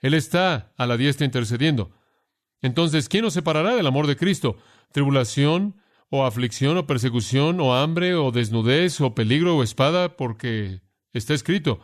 Él 0.00 0.14
está 0.14 0.72
a 0.76 0.86
la 0.86 0.96
diestra 0.96 1.24
intercediendo. 1.24 1.90
Entonces, 2.60 3.08
¿quién 3.08 3.24
nos 3.24 3.34
separará 3.34 3.74
del 3.74 3.86
amor 3.86 4.06
de 4.06 4.16
Cristo? 4.16 4.56
tribulación 4.92 5.76
o 6.10 6.24
aflicción 6.24 6.76
o 6.78 6.86
persecución 6.86 7.60
o 7.60 7.74
hambre 7.74 8.14
o 8.14 8.32
desnudez 8.32 9.00
o 9.00 9.14
peligro 9.14 9.56
o 9.56 9.62
espada, 9.62 10.16
porque 10.16 10.80
está 11.12 11.34
escrito, 11.34 11.80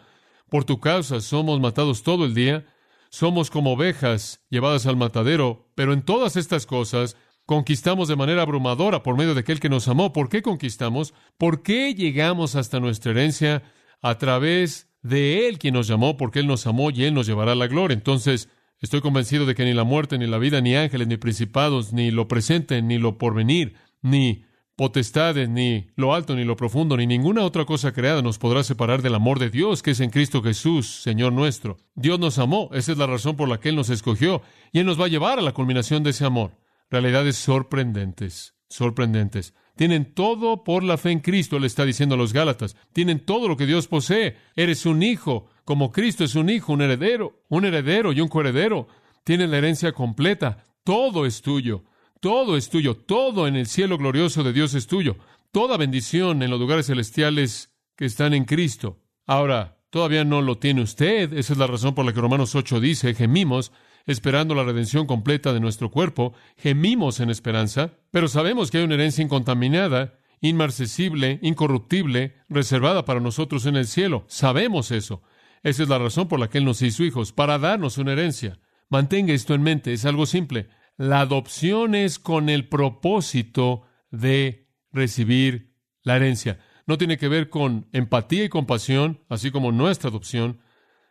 por 0.48 0.64
tu 0.64 0.80
causa 0.80 1.20
somos 1.20 1.60
matados 1.60 2.02
todo 2.02 2.24
el 2.24 2.34
día, 2.34 2.66
somos 3.10 3.50
como 3.50 3.72
ovejas 3.72 4.44
llevadas 4.50 4.86
al 4.86 4.96
matadero, 4.96 5.70
pero 5.74 5.92
en 5.92 6.02
todas 6.02 6.36
estas 6.36 6.66
cosas 6.66 7.16
conquistamos 7.46 8.08
de 8.08 8.16
manera 8.16 8.42
abrumadora 8.42 9.02
por 9.02 9.16
medio 9.16 9.34
de 9.34 9.40
aquel 9.40 9.60
que 9.60 9.68
nos 9.68 9.86
amó. 9.88 10.12
¿Por 10.12 10.28
qué 10.28 10.42
conquistamos? 10.42 11.12
¿Por 11.38 11.62
qué 11.62 11.94
llegamos 11.94 12.56
hasta 12.56 12.80
nuestra 12.80 13.12
herencia? 13.12 13.62
A 14.00 14.18
través 14.18 14.90
de 15.04 15.46
Él 15.46 15.60
quien 15.60 15.74
nos 15.74 15.86
llamó, 15.86 16.16
porque 16.16 16.40
Él 16.40 16.48
nos 16.48 16.66
amó 16.66 16.90
y 16.90 17.04
Él 17.04 17.14
nos 17.14 17.28
llevará 17.28 17.52
a 17.52 17.54
la 17.54 17.68
gloria. 17.68 17.94
Entonces, 17.94 18.48
Estoy 18.84 19.00
convencido 19.00 19.46
de 19.46 19.54
que 19.54 19.64
ni 19.64 19.72
la 19.72 19.84
muerte, 19.84 20.18
ni 20.18 20.26
la 20.26 20.36
vida, 20.36 20.60
ni 20.60 20.76
ángeles, 20.76 21.08
ni 21.08 21.16
principados, 21.16 21.94
ni 21.94 22.10
lo 22.10 22.28
presente, 22.28 22.82
ni 22.82 22.98
lo 22.98 23.16
porvenir, 23.16 23.76
ni 24.02 24.44
potestades, 24.76 25.48
ni 25.48 25.86
lo 25.96 26.14
alto, 26.14 26.36
ni 26.36 26.44
lo 26.44 26.54
profundo, 26.54 26.94
ni 26.98 27.06
ninguna 27.06 27.44
otra 27.44 27.64
cosa 27.64 27.92
creada 27.92 28.20
nos 28.20 28.36
podrá 28.36 28.62
separar 28.62 29.00
del 29.00 29.14
amor 29.14 29.38
de 29.38 29.48
Dios 29.48 29.82
que 29.82 29.92
es 29.92 30.00
en 30.00 30.10
Cristo 30.10 30.42
Jesús, 30.42 31.00
Señor 31.02 31.32
nuestro. 31.32 31.78
Dios 31.94 32.20
nos 32.20 32.38
amó, 32.38 32.68
esa 32.74 32.92
es 32.92 32.98
la 32.98 33.06
razón 33.06 33.36
por 33.36 33.48
la 33.48 33.58
que 33.58 33.70
Él 33.70 33.76
nos 33.76 33.88
escogió, 33.88 34.42
y 34.70 34.80
Él 34.80 34.86
nos 34.86 35.00
va 35.00 35.06
a 35.06 35.08
llevar 35.08 35.38
a 35.38 35.42
la 35.42 35.52
culminación 35.52 36.02
de 36.02 36.10
ese 36.10 36.26
amor. 36.26 36.58
Realidades 36.90 37.36
sorprendentes, 37.36 38.54
sorprendentes. 38.68 39.54
Tienen 39.76 40.14
todo 40.14 40.62
por 40.62 40.84
la 40.84 40.96
fe 40.96 41.10
en 41.10 41.20
Cristo, 41.20 41.58
le 41.58 41.66
está 41.66 41.84
diciendo 41.84 42.14
a 42.14 42.18
los 42.18 42.32
Gálatas. 42.32 42.76
Tienen 42.92 43.20
todo 43.20 43.48
lo 43.48 43.56
que 43.56 43.66
Dios 43.66 43.88
posee. 43.88 44.36
Eres 44.54 44.86
un 44.86 45.02
hijo, 45.02 45.48
como 45.64 45.90
Cristo 45.90 46.22
es 46.22 46.36
un 46.36 46.48
hijo, 46.48 46.72
un 46.72 46.82
heredero, 46.82 47.42
un 47.48 47.64
heredero 47.64 48.12
y 48.12 48.20
un 48.20 48.28
coheredero. 48.28 48.86
Tienen 49.24 49.50
la 49.50 49.58
herencia 49.58 49.92
completa. 49.92 50.64
Todo 50.84 51.26
es 51.26 51.42
tuyo. 51.42 51.84
Todo 52.20 52.56
es 52.56 52.68
tuyo. 52.70 52.96
Todo 52.96 53.48
en 53.48 53.56
el 53.56 53.66
cielo 53.66 53.98
glorioso 53.98 54.44
de 54.44 54.52
Dios 54.52 54.74
es 54.74 54.86
tuyo. 54.86 55.16
Toda 55.50 55.76
bendición 55.76 56.42
en 56.42 56.50
los 56.50 56.60
lugares 56.60 56.86
celestiales 56.86 57.74
que 57.96 58.04
están 58.04 58.32
en 58.32 58.44
Cristo. 58.44 59.00
Ahora, 59.26 59.78
todavía 59.90 60.24
no 60.24 60.40
lo 60.40 60.58
tiene 60.58 60.82
usted. 60.82 61.32
Esa 61.32 61.52
es 61.52 61.58
la 61.58 61.66
razón 61.66 61.94
por 61.94 62.04
la 62.04 62.12
que 62.12 62.20
Romanos 62.20 62.54
8 62.54 62.80
dice, 62.80 63.14
gemimos 63.14 63.72
esperando 64.06 64.54
la 64.54 64.64
redención 64.64 65.06
completa 65.06 65.52
de 65.52 65.60
nuestro 65.60 65.90
cuerpo, 65.90 66.34
gemimos 66.56 67.20
en 67.20 67.30
esperanza, 67.30 67.92
pero 68.10 68.28
sabemos 68.28 68.70
que 68.70 68.78
hay 68.78 68.84
una 68.84 68.94
herencia 68.94 69.24
incontaminada, 69.24 70.18
inmarcesible, 70.40 71.38
incorruptible, 71.42 72.34
reservada 72.48 73.04
para 73.04 73.20
nosotros 73.20 73.66
en 73.66 73.76
el 73.76 73.86
cielo. 73.86 74.24
Sabemos 74.28 74.90
eso. 74.90 75.22
Esa 75.62 75.82
es 75.82 75.88
la 75.88 75.98
razón 75.98 76.28
por 76.28 76.38
la 76.38 76.48
que 76.48 76.58
Él 76.58 76.64
nos 76.64 76.82
hizo 76.82 77.04
hijos, 77.04 77.32
para 77.32 77.58
darnos 77.58 77.96
una 77.96 78.12
herencia. 78.12 78.60
Mantenga 78.90 79.32
esto 79.32 79.54
en 79.54 79.62
mente, 79.62 79.92
es 79.92 80.04
algo 80.04 80.26
simple. 80.26 80.68
La 80.96 81.20
adopción 81.20 81.94
es 81.94 82.18
con 82.18 82.48
el 82.48 82.68
propósito 82.68 83.86
de 84.10 84.68
recibir 84.92 85.74
la 86.02 86.16
herencia. 86.16 86.60
No 86.86 86.98
tiene 86.98 87.16
que 87.16 87.28
ver 87.28 87.48
con 87.48 87.88
empatía 87.92 88.44
y 88.44 88.48
compasión, 88.48 89.24
así 89.28 89.50
como 89.50 89.72
nuestra 89.72 90.10
adopción. 90.10 90.60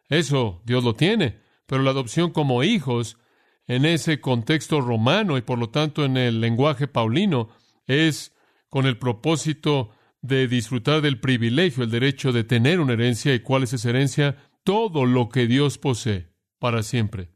Eso 0.07 0.61
Dios 0.65 0.83
lo 0.83 0.93
tiene, 0.93 1.41
pero 1.65 1.83
la 1.83 1.91
adopción 1.91 2.31
como 2.31 2.63
hijos, 2.63 3.17
en 3.67 3.85
ese 3.85 4.19
contexto 4.19 4.81
romano 4.81 5.37
y 5.37 5.41
por 5.41 5.57
lo 5.57 5.69
tanto 5.69 6.03
en 6.03 6.17
el 6.17 6.41
lenguaje 6.41 6.87
paulino, 6.87 7.49
es 7.87 8.35
con 8.69 8.85
el 8.85 8.97
propósito 8.97 9.91
de 10.21 10.47
disfrutar 10.47 11.01
del 11.01 11.19
privilegio, 11.19 11.83
el 11.83 11.91
derecho 11.91 12.31
de 12.31 12.43
tener 12.43 12.79
una 12.79 12.93
herencia. 12.93 13.33
¿Y 13.33 13.39
cuál 13.41 13.63
es 13.63 13.73
esa 13.73 13.89
herencia? 13.89 14.37
Todo 14.63 15.05
lo 15.05 15.29
que 15.29 15.47
Dios 15.47 15.77
posee 15.77 16.29
para 16.59 16.81
siempre. 16.83 17.29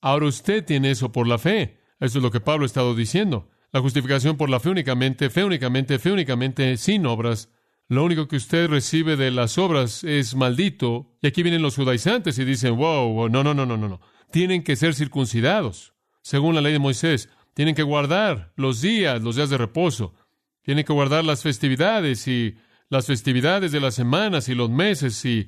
Ahora 0.00 0.26
usted 0.26 0.64
tiene 0.64 0.90
eso 0.90 1.10
por 1.10 1.26
la 1.26 1.38
fe. 1.38 1.80
Eso 1.98 2.18
es 2.18 2.22
lo 2.22 2.30
que 2.30 2.40
Pablo 2.40 2.64
ha 2.64 2.66
estado 2.66 2.94
diciendo. 2.94 3.48
La 3.72 3.80
justificación 3.80 4.36
por 4.36 4.50
la 4.50 4.60
fe 4.60 4.68
únicamente, 4.68 5.30
fe 5.30 5.42
únicamente, 5.42 5.98
fe 5.98 6.12
únicamente, 6.12 6.76
sin 6.76 7.06
obras. 7.06 7.48
Lo 7.88 8.02
único 8.02 8.28
que 8.28 8.36
usted 8.36 8.68
recibe 8.68 9.16
de 9.16 9.30
las 9.30 9.58
obras 9.58 10.04
es 10.04 10.34
maldito. 10.34 11.16
Y 11.20 11.26
aquí 11.26 11.42
vienen 11.42 11.62
los 11.62 11.76
judaizantes 11.76 12.38
y 12.38 12.44
dicen, 12.44 12.76
wow, 12.76 13.28
no, 13.28 13.44
no, 13.44 13.52
no, 13.52 13.66
no, 13.66 13.76
no, 13.76 13.88
no. 13.88 14.00
Tienen 14.30 14.62
que 14.62 14.76
ser 14.76 14.94
circuncidados, 14.94 15.94
según 16.22 16.54
la 16.54 16.62
ley 16.62 16.72
de 16.72 16.78
Moisés. 16.78 17.28
Tienen 17.52 17.74
que 17.74 17.82
guardar 17.82 18.52
los 18.56 18.80
días, 18.80 19.22
los 19.22 19.36
días 19.36 19.50
de 19.50 19.58
reposo. 19.58 20.14
Tienen 20.62 20.84
que 20.84 20.94
guardar 20.94 21.24
las 21.24 21.42
festividades 21.42 22.26
y 22.26 22.56
las 22.88 23.06
festividades 23.06 23.70
de 23.70 23.80
las 23.80 23.94
semanas 23.94 24.48
y 24.48 24.54
los 24.54 24.70
meses 24.70 25.22
y 25.24 25.46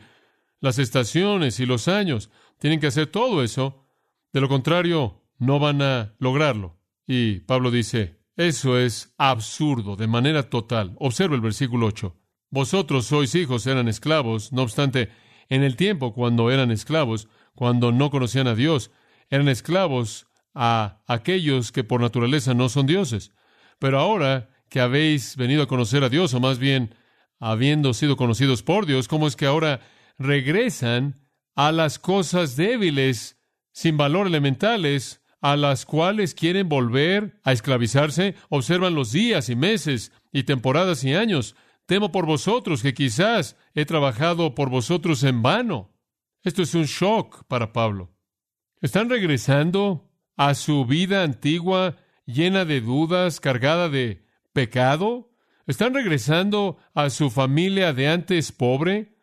las 0.60 0.78
estaciones 0.78 1.58
y 1.58 1.66
los 1.66 1.88
años. 1.88 2.30
Tienen 2.58 2.80
que 2.80 2.88
hacer 2.88 3.06
todo 3.06 3.42
eso. 3.42 3.86
De 4.32 4.42
lo 4.42 4.48
contrario, 4.48 5.22
no 5.38 5.58
van 5.58 5.80
a 5.80 6.14
lograrlo. 6.18 6.78
Y 7.06 7.40
Pablo 7.40 7.70
dice, 7.70 8.20
eso 8.36 8.78
es 8.78 9.14
absurdo 9.16 9.96
de 9.96 10.06
manera 10.06 10.50
total. 10.50 10.94
Observa 10.98 11.34
el 11.34 11.40
versículo 11.40 11.86
8. 11.86 12.14
Vosotros 12.50 13.06
sois 13.06 13.34
hijos, 13.34 13.66
eran 13.66 13.88
esclavos, 13.88 14.52
no 14.52 14.62
obstante, 14.62 15.10
en 15.48 15.62
el 15.62 15.76
tiempo 15.76 16.12
cuando 16.14 16.50
eran 16.50 16.70
esclavos, 16.70 17.28
cuando 17.54 17.92
no 17.92 18.10
conocían 18.10 18.46
a 18.46 18.54
Dios, 18.54 18.90
eran 19.30 19.48
esclavos 19.48 20.26
a 20.54 21.02
aquellos 21.06 21.72
que 21.72 21.84
por 21.84 22.00
naturaleza 22.00 22.54
no 22.54 22.68
son 22.68 22.86
dioses. 22.86 23.32
Pero 23.78 23.98
ahora 23.98 24.48
que 24.68 24.80
habéis 24.80 25.36
venido 25.36 25.62
a 25.62 25.68
conocer 25.68 26.02
a 26.02 26.08
Dios, 26.08 26.34
o 26.34 26.40
más 26.40 26.58
bien 26.58 26.94
habiendo 27.38 27.94
sido 27.94 28.16
conocidos 28.16 28.62
por 28.62 28.86
Dios, 28.86 29.08
¿cómo 29.08 29.26
es 29.26 29.36
que 29.36 29.46
ahora 29.46 29.80
regresan 30.18 31.14
a 31.54 31.72
las 31.72 31.98
cosas 31.98 32.56
débiles, 32.56 33.38
sin 33.72 33.96
valor 33.96 34.26
elementales, 34.26 35.20
a 35.40 35.56
las 35.56 35.84
cuales 35.84 36.34
quieren 36.34 36.68
volver 36.68 37.38
a 37.44 37.52
esclavizarse? 37.52 38.34
Observan 38.48 38.94
los 38.94 39.12
días 39.12 39.48
y 39.50 39.56
meses 39.56 40.12
y 40.32 40.44
temporadas 40.44 41.04
y 41.04 41.14
años. 41.14 41.54
Temo 41.86 42.12
por 42.12 42.26
vosotros 42.26 42.82
que 42.82 42.94
quizás 42.94 43.56
he 43.74 43.84
trabajado 43.84 44.54
por 44.54 44.70
vosotros 44.70 45.22
en 45.22 45.42
vano. 45.42 45.92
Esto 46.42 46.62
es 46.62 46.74
un 46.74 46.84
shock 46.84 47.44
para 47.48 47.72
Pablo. 47.72 48.12
Están 48.80 49.08
regresando 49.08 50.10
a 50.36 50.54
su 50.54 50.84
vida 50.84 51.22
antigua 51.22 51.96
llena 52.26 52.64
de 52.64 52.80
dudas, 52.80 53.40
cargada 53.40 53.88
de 53.88 54.26
pecado? 54.52 55.30
¿Están 55.66 55.94
regresando 55.94 56.78
a 56.94 57.10
su 57.10 57.30
familia 57.30 57.92
de 57.92 58.08
antes 58.08 58.52
pobre? 58.52 59.16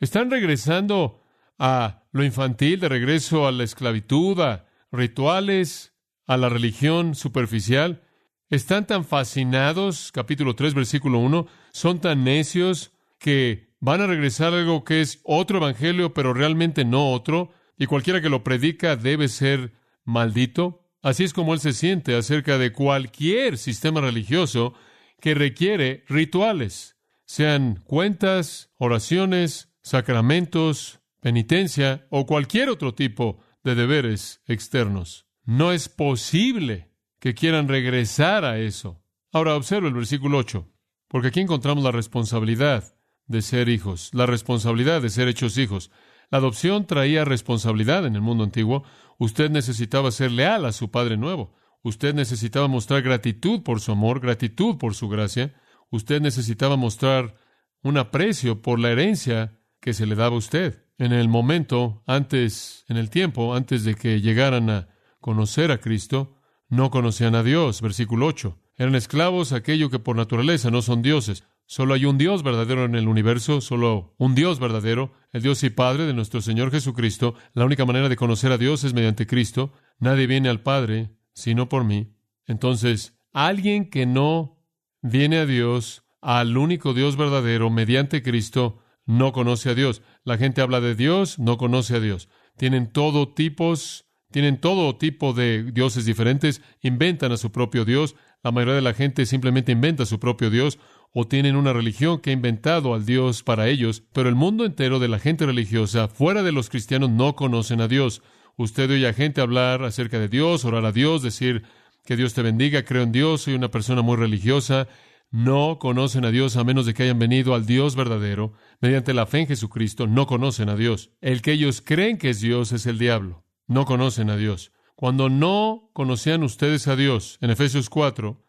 ¿Están 0.00 0.30
regresando 0.30 1.22
a 1.58 2.04
lo 2.12 2.24
infantil, 2.24 2.80
de 2.80 2.88
regreso 2.88 3.46
a 3.46 3.52
la 3.52 3.64
esclavitud, 3.64 4.40
a 4.40 4.66
rituales, 4.90 5.94
a 6.26 6.36
la 6.36 6.48
religión 6.48 7.14
superficial? 7.14 8.02
¿Están 8.48 8.86
tan 8.86 9.04
fascinados, 9.04 10.12
capítulo 10.12 10.54
3, 10.54 10.74
versículo 10.74 11.18
1, 11.18 11.46
son 11.72 12.00
tan 12.00 12.24
necios 12.24 12.92
que 13.18 13.72
van 13.80 14.00
a 14.00 14.06
regresar 14.06 14.54
a 14.54 14.58
algo 14.58 14.84
que 14.84 15.00
es 15.00 15.20
otro 15.24 15.58
evangelio, 15.58 16.14
pero 16.14 16.34
realmente 16.34 16.84
no 16.84 17.12
otro, 17.12 17.50
y 17.76 17.86
cualquiera 17.86 18.20
que 18.20 18.28
lo 18.28 18.44
predica 18.44 18.96
debe 18.96 19.28
ser 19.28 19.72
maldito. 20.04 20.88
Así 21.02 21.24
es 21.24 21.32
como 21.32 21.54
él 21.54 21.60
se 21.60 21.72
siente 21.72 22.14
acerca 22.14 22.58
de 22.58 22.72
cualquier 22.72 23.58
sistema 23.58 24.00
religioso 24.00 24.74
que 25.20 25.34
requiere 25.34 26.04
rituales, 26.08 26.96
sean 27.24 27.82
cuentas, 27.84 28.70
oraciones, 28.76 29.72
sacramentos, 29.82 31.00
penitencia 31.20 32.06
o 32.10 32.26
cualquier 32.26 32.68
otro 32.68 32.94
tipo 32.94 33.40
de 33.64 33.74
deberes 33.74 34.42
externos. 34.46 35.26
No 35.44 35.72
es 35.72 35.88
posible 35.88 36.90
que 37.18 37.34
quieran 37.34 37.68
regresar 37.68 38.44
a 38.44 38.58
eso. 38.58 39.02
Ahora 39.32 39.54
observa 39.54 39.88
el 39.88 39.94
versículo 39.94 40.38
8, 40.38 40.71
porque 41.12 41.28
aquí 41.28 41.40
encontramos 41.40 41.84
la 41.84 41.92
responsabilidad 41.92 42.96
de 43.26 43.42
ser 43.42 43.68
hijos, 43.68 44.08
la 44.14 44.24
responsabilidad 44.24 45.02
de 45.02 45.10
ser 45.10 45.28
hechos 45.28 45.58
hijos. 45.58 45.90
La 46.30 46.38
adopción 46.38 46.86
traía 46.86 47.26
responsabilidad 47.26 48.06
en 48.06 48.14
el 48.14 48.22
mundo 48.22 48.44
antiguo. 48.44 48.82
Usted 49.18 49.50
necesitaba 49.50 50.10
ser 50.10 50.32
leal 50.32 50.64
a 50.64 50.72
su 50.72 50.90
Padre 50.90 51.18
nuevo. 51.18 51.54
Usted 51.82 52.14
necesitaba 52.14 52.66
mostrar 52.66 53.02
gratitud 53.02 53.62
por 53.62 53.80
su 53.82 53.92
amor, 53.92 54.20
gratitud 54.20 54.78
por 54.78 54.94
su 54.94 55.10
gracia. 55.10 55.54
Usted 55.90 56.22
necesitaba 56.22 56.76
mostrar 56.76 57.34
un 57.82 57.98
aprecio 57.98 58.62
por 58.62 58.80
la 58.80 58.90
herencia 58.90 59.60
que 59.82 59.92
se 59.92 60.06
le 60.06 60.14
daba 60.14 60.36
a 60.36 60.38
usted. 60.38 60.86
En 60.96 61.12
el 61.12 61.28
momento, 61.28 62.02
antes, 62.06 62.86
en 62.88 62.96
el 62.96 63.10
tiempo, 63.10 63.54
antes 63.54 63.84
de 63.84 63.96
que 63.96 64.22
llegaran 64.22 64.70
a 64.70 64.88
conocer 65.20 65.72
a 65.72 65.78
Cristo, 65.78 66.36
no 66.70 66.90
conocían 66.90 67.34
a 67.34 67.42
Dios. 67.42 67.82
Versículo 67.82 68.28
8. 68.28 68.61
Eran 68.76 68.94
esclavos 68.94 69.52
aquello 69.52 69.90
que 69.90 69.98
por 69.98 70.16
naturaleza 70.16 70.70
no 70.70 70.82
son 70.82 71.02
dioses. 71.02 71.44
Solo 71.66 71.94
hay 71.94 72.04
un 72.04 72.18
Dios 72.18 72.42
verdadero 72.42 72.84
en 72.84 72.94
el 72.94 73.08
universo, 73.08 73.60
solo 73.60 74.14
un 74.18 74.34
Dios 74.34 74.58
verdadero, 74.58 75.12
el 75.32 75.42
Dios 75.42 75.62
y 75.62 75.70
Padre 75.70 76.06
de 76.06 76.14
nuestro 76.14 76.40
Señor 76.40 76.70
Jesucristo. 76.70 77.34
La 77.54 77.64
única 77.64 77.84
manera 77.84 78.08
de 78.08 78.16
conocer 78.16 78.52
a 78.52 78.58
Dios 78.58 78.84
es 78.84 78.94
mediante 78.94 79.26
Cristo. 79.26 79.72
Nadie 79.98 80.26
viene 80.26 80.48
al 80.48 80.60
Padre 80.60 81.16
sino 81.34 81.68
por 81.68 81.84
mí. 81.84 82.14
Entonces, 82.46 83.18
alguien 83.32 83.88
que 83.88 84.06
no 84.06 84.58
viene 85.00 85.38
a 85.38 85.46
Dios, 85.46 86.04
al 86.20 86.56
único 86.56 86.94
Dios 86.94 87.16
verdadero, 87.16 87.70
mediante 87.70 88.22
Cristo, 88.22 88.80
no 89.06 89.32
conoce 89.32 89.70
a 89.70 89.74
Dios. 89.74 90.02
La 90.24 90.38
gente 90.38 90.60
habla 90.60 90.80
de 90.80 90.94
Dios, 90.94 91.38
no 91.38 91.56
conoce 91.56 91.96
a 91.96 92.00
Dios. 92.00 92.28
Tienen 92.56 92.92
todo 92.92 93.32
tipos, 93.32 94.06
tienen 94.30 94.60
todo 94.60 94.96
tipo 94.96 95.32
de 95.32 95.64
dioses 95.72 96.04
diferentes, 96.04 96.62
inventan 96.80 97.32
a 97.32 97.36
su 97.36 97.50
propio 97.50 97.84
Dios. 97.84 98.14
La 98.42 98.50
mayoría 98.50 98.74
de 98.74 98.82
la 98.82 98.94
gente 98.94 99.24
simplemente 99.24 99.70
inventa 99.70 100.04
su 100.04 100.18
propio 100.18 100.50
Dios 100.50 100.80
o 101.12 101.28
tienen 101.28 101.54
una 101.54 101.72
religión 101.72 102.18
que 102.18 102.30
ha 102.30 102.32
inventado 102.32 102.94
al 102.94 103.04
Dios 103.04 103.44
para 103.44 103.68
ellos, 103.68 104.02
pero 104.12 104.28
el 104.28 104.34
mundo 104.34 104.64
entero 104.64 104.98
de 104.98 105.08
la 105.08 105.20
gente 105.20 105.46
religiosa, 105.46 106.08
fuera 106.08 106.42
de 106.42 106.50
los 106.50 106.68
cristianos, 106.68 107.10
no 107.10 107.36
conocen 107.36 107.80
a 107.80 107.86
Dios. 107.86 108.22
Usted 108.56 108.90
oye 108.90 109.06
a 109.06 109.12
gente 109.12 109.40
hablar 109.40 109.84
acerca 109.84 110.18
de 110.18 110.28
Dios, 110.28 110.64
orar 110.64 110.84
a 110.86 110.92
Dios, 110.92 111.22
decir 111.22 111.62
que 112.04 112.16
Dios 112.16 112.34
te 112.34 112.42
bendiga, 112.42 112.84
creo 112.84 113.02
en 113.02 113.12
Dios, 113.12 113.42
soy 113.42 113.54
una 113.54 113.70
persona 113.70 114.02
muy 114.02 114.16
religiosa. 114.16 114.88
No 115.30 115.78
conocen 115.78 116.24
a 116.24 116.30
Dios 116.30 116.56
a 116.56 116.64
menos 116.64 116.84
de 116.84 116.92
que 116.92 117.04
hayan 117.04 117.18
venido 117.18 117.54
al 117.54 117.64
Dios 117.64 117.94
verdadero. 117.94 118.52
Mediante 118.80 119.14
la 119.14 119.24
fe 119.24 119.40
en 119.40 119.46
Jesucristo, 119.46 120.06
no 120.06 120.26
conocen 120.26 120.68
a 120.68 120.76
Dios. 120.76 121.10
El 121.20 121.40
que 121.40 121.52
ellos 121.52 121.80
creen 121.80 122.18
que 122.18 122.30
es 122.30 122.40
Dios 122.40 122.72
es 122.72 122.86
el 122.86 122.98
diablo. 122.98 123.44
No 123.66 123.86
conocen 123.86 124.28
a 124.28 124.36
Dios. 124.36 124.72
Cuando 125.02 125.28
no 125.28 125.90
conocían 125.94 126.44
ustedes 126.44 126.86
a 126.86 126.94
Dios, 126.94 127.36
en 127.40 127.50
Efesios 127.50 127.90
4, 127.90 128.40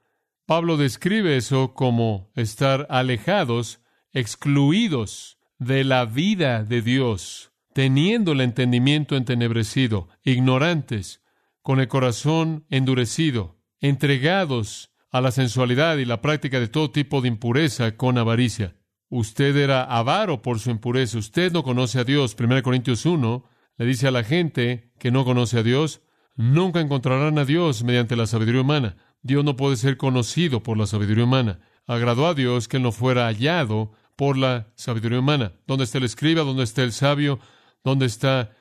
Pablo 0.46 0.78
describe 0.78 1.36
eso 1.36 1.74
como 1.74 2.32
estar 2.36 2.86
alejados, 2.92 3.82
excluidos 4.12 5.40
de 5.58 5.84
la 5.84 6.06
vida 6.06 6.64
de 6.64 6.84
Dios, 6.84 7.52
teniendo 7.74 8.34
el 8.34 8.42
entendimiento 8.42 9.16
entenebrecido, 9.16 10.10
ignorantes, 10.24 11.24
con 11.64 11.80
el 11.80 11.88
corazón 11.88 12.68
endurecido, 12.70 13.58
entregados 13.80 14.92
a 15.10 15.22
la 15.22 15.32
sensualidad 15.32 15.98
y 15.98 16.06
la 16.06 16.22
práctica 16.22 16.60
de 16.60 16.68
todo 16.68 16.92
tipo 16.92 17.22
de 17.22 17.30
impureza 17.30 17.98
con 17.98 18.20
avaricia. 18.20 18.76
Usted 19.10 19.58
era 19.58 19.86
avaro 19.86 20.44
por 20.44 20.60
su 20.60 20.70
impureza, 20.70 21.18
usted 21.18 21.52
no 21.52 21.64
conoce 21.64 21.98
a 21.98 22.04
Dios. 22.04 22.36
1 22.40 22.62
Corintios 22.62 23.08
1 23.08 23.44
le 23.78 23.86
dice 23.88 24.08
a 24.08 24.12
la 24.12 24.24
gente 24.24 24.92
que 25.00 25.10
no 25.10 25.26
conoce 25.26 25.58
a 25.58 25.64
Dios, 25.64 26.04
nunca 26.36 26.80
encontrarán 26.80 27.38
a 27.38 27.46
Dios 27.46 27.84
mediante 27.84 28.16
la 28.16 28.28
sabiduría 28.28 28.62
humana. 28.62 28.98
Dios 29.22 29.44
no 29.44 29.56
puede 29.56 29.76
ser 29.76 29.98
conocido 29.98 30.64
por 30.64 30.78
la 30.78 30.86
sabiduría 30.86 31.24
humana. 31.24 31.60
Agradó 31.86 32.28
a 32.28 32.34
Dios 32.34 32.68
que 32.68 32.78
él 32.78 32.84
no 32.84 32.92
fuera 32.92 33.28
hallado 33.28 33.92
por 34.16 34.38
la 34.38 34.68
sabiduría 34.76 35.20
humana. 35.20 35.54
Donde 35.68 35.86
está 35.86 35.98
el 35.98 36.04
escriba, 36.06 36.44
donde 36.44 36.64
está 36.64 36.84
el 36.84 36.92
sabio, 36.92 37.40
donde 37.84 38.06
está 38.06 38.52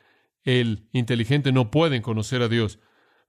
el 0.44 0.88
inteligente, 0.92 1.52
no 1.52 1.70
pueden 1.70 2.02
conocer 2.02 2.42
a 2.42 2.48
Dios. 2.48 2.78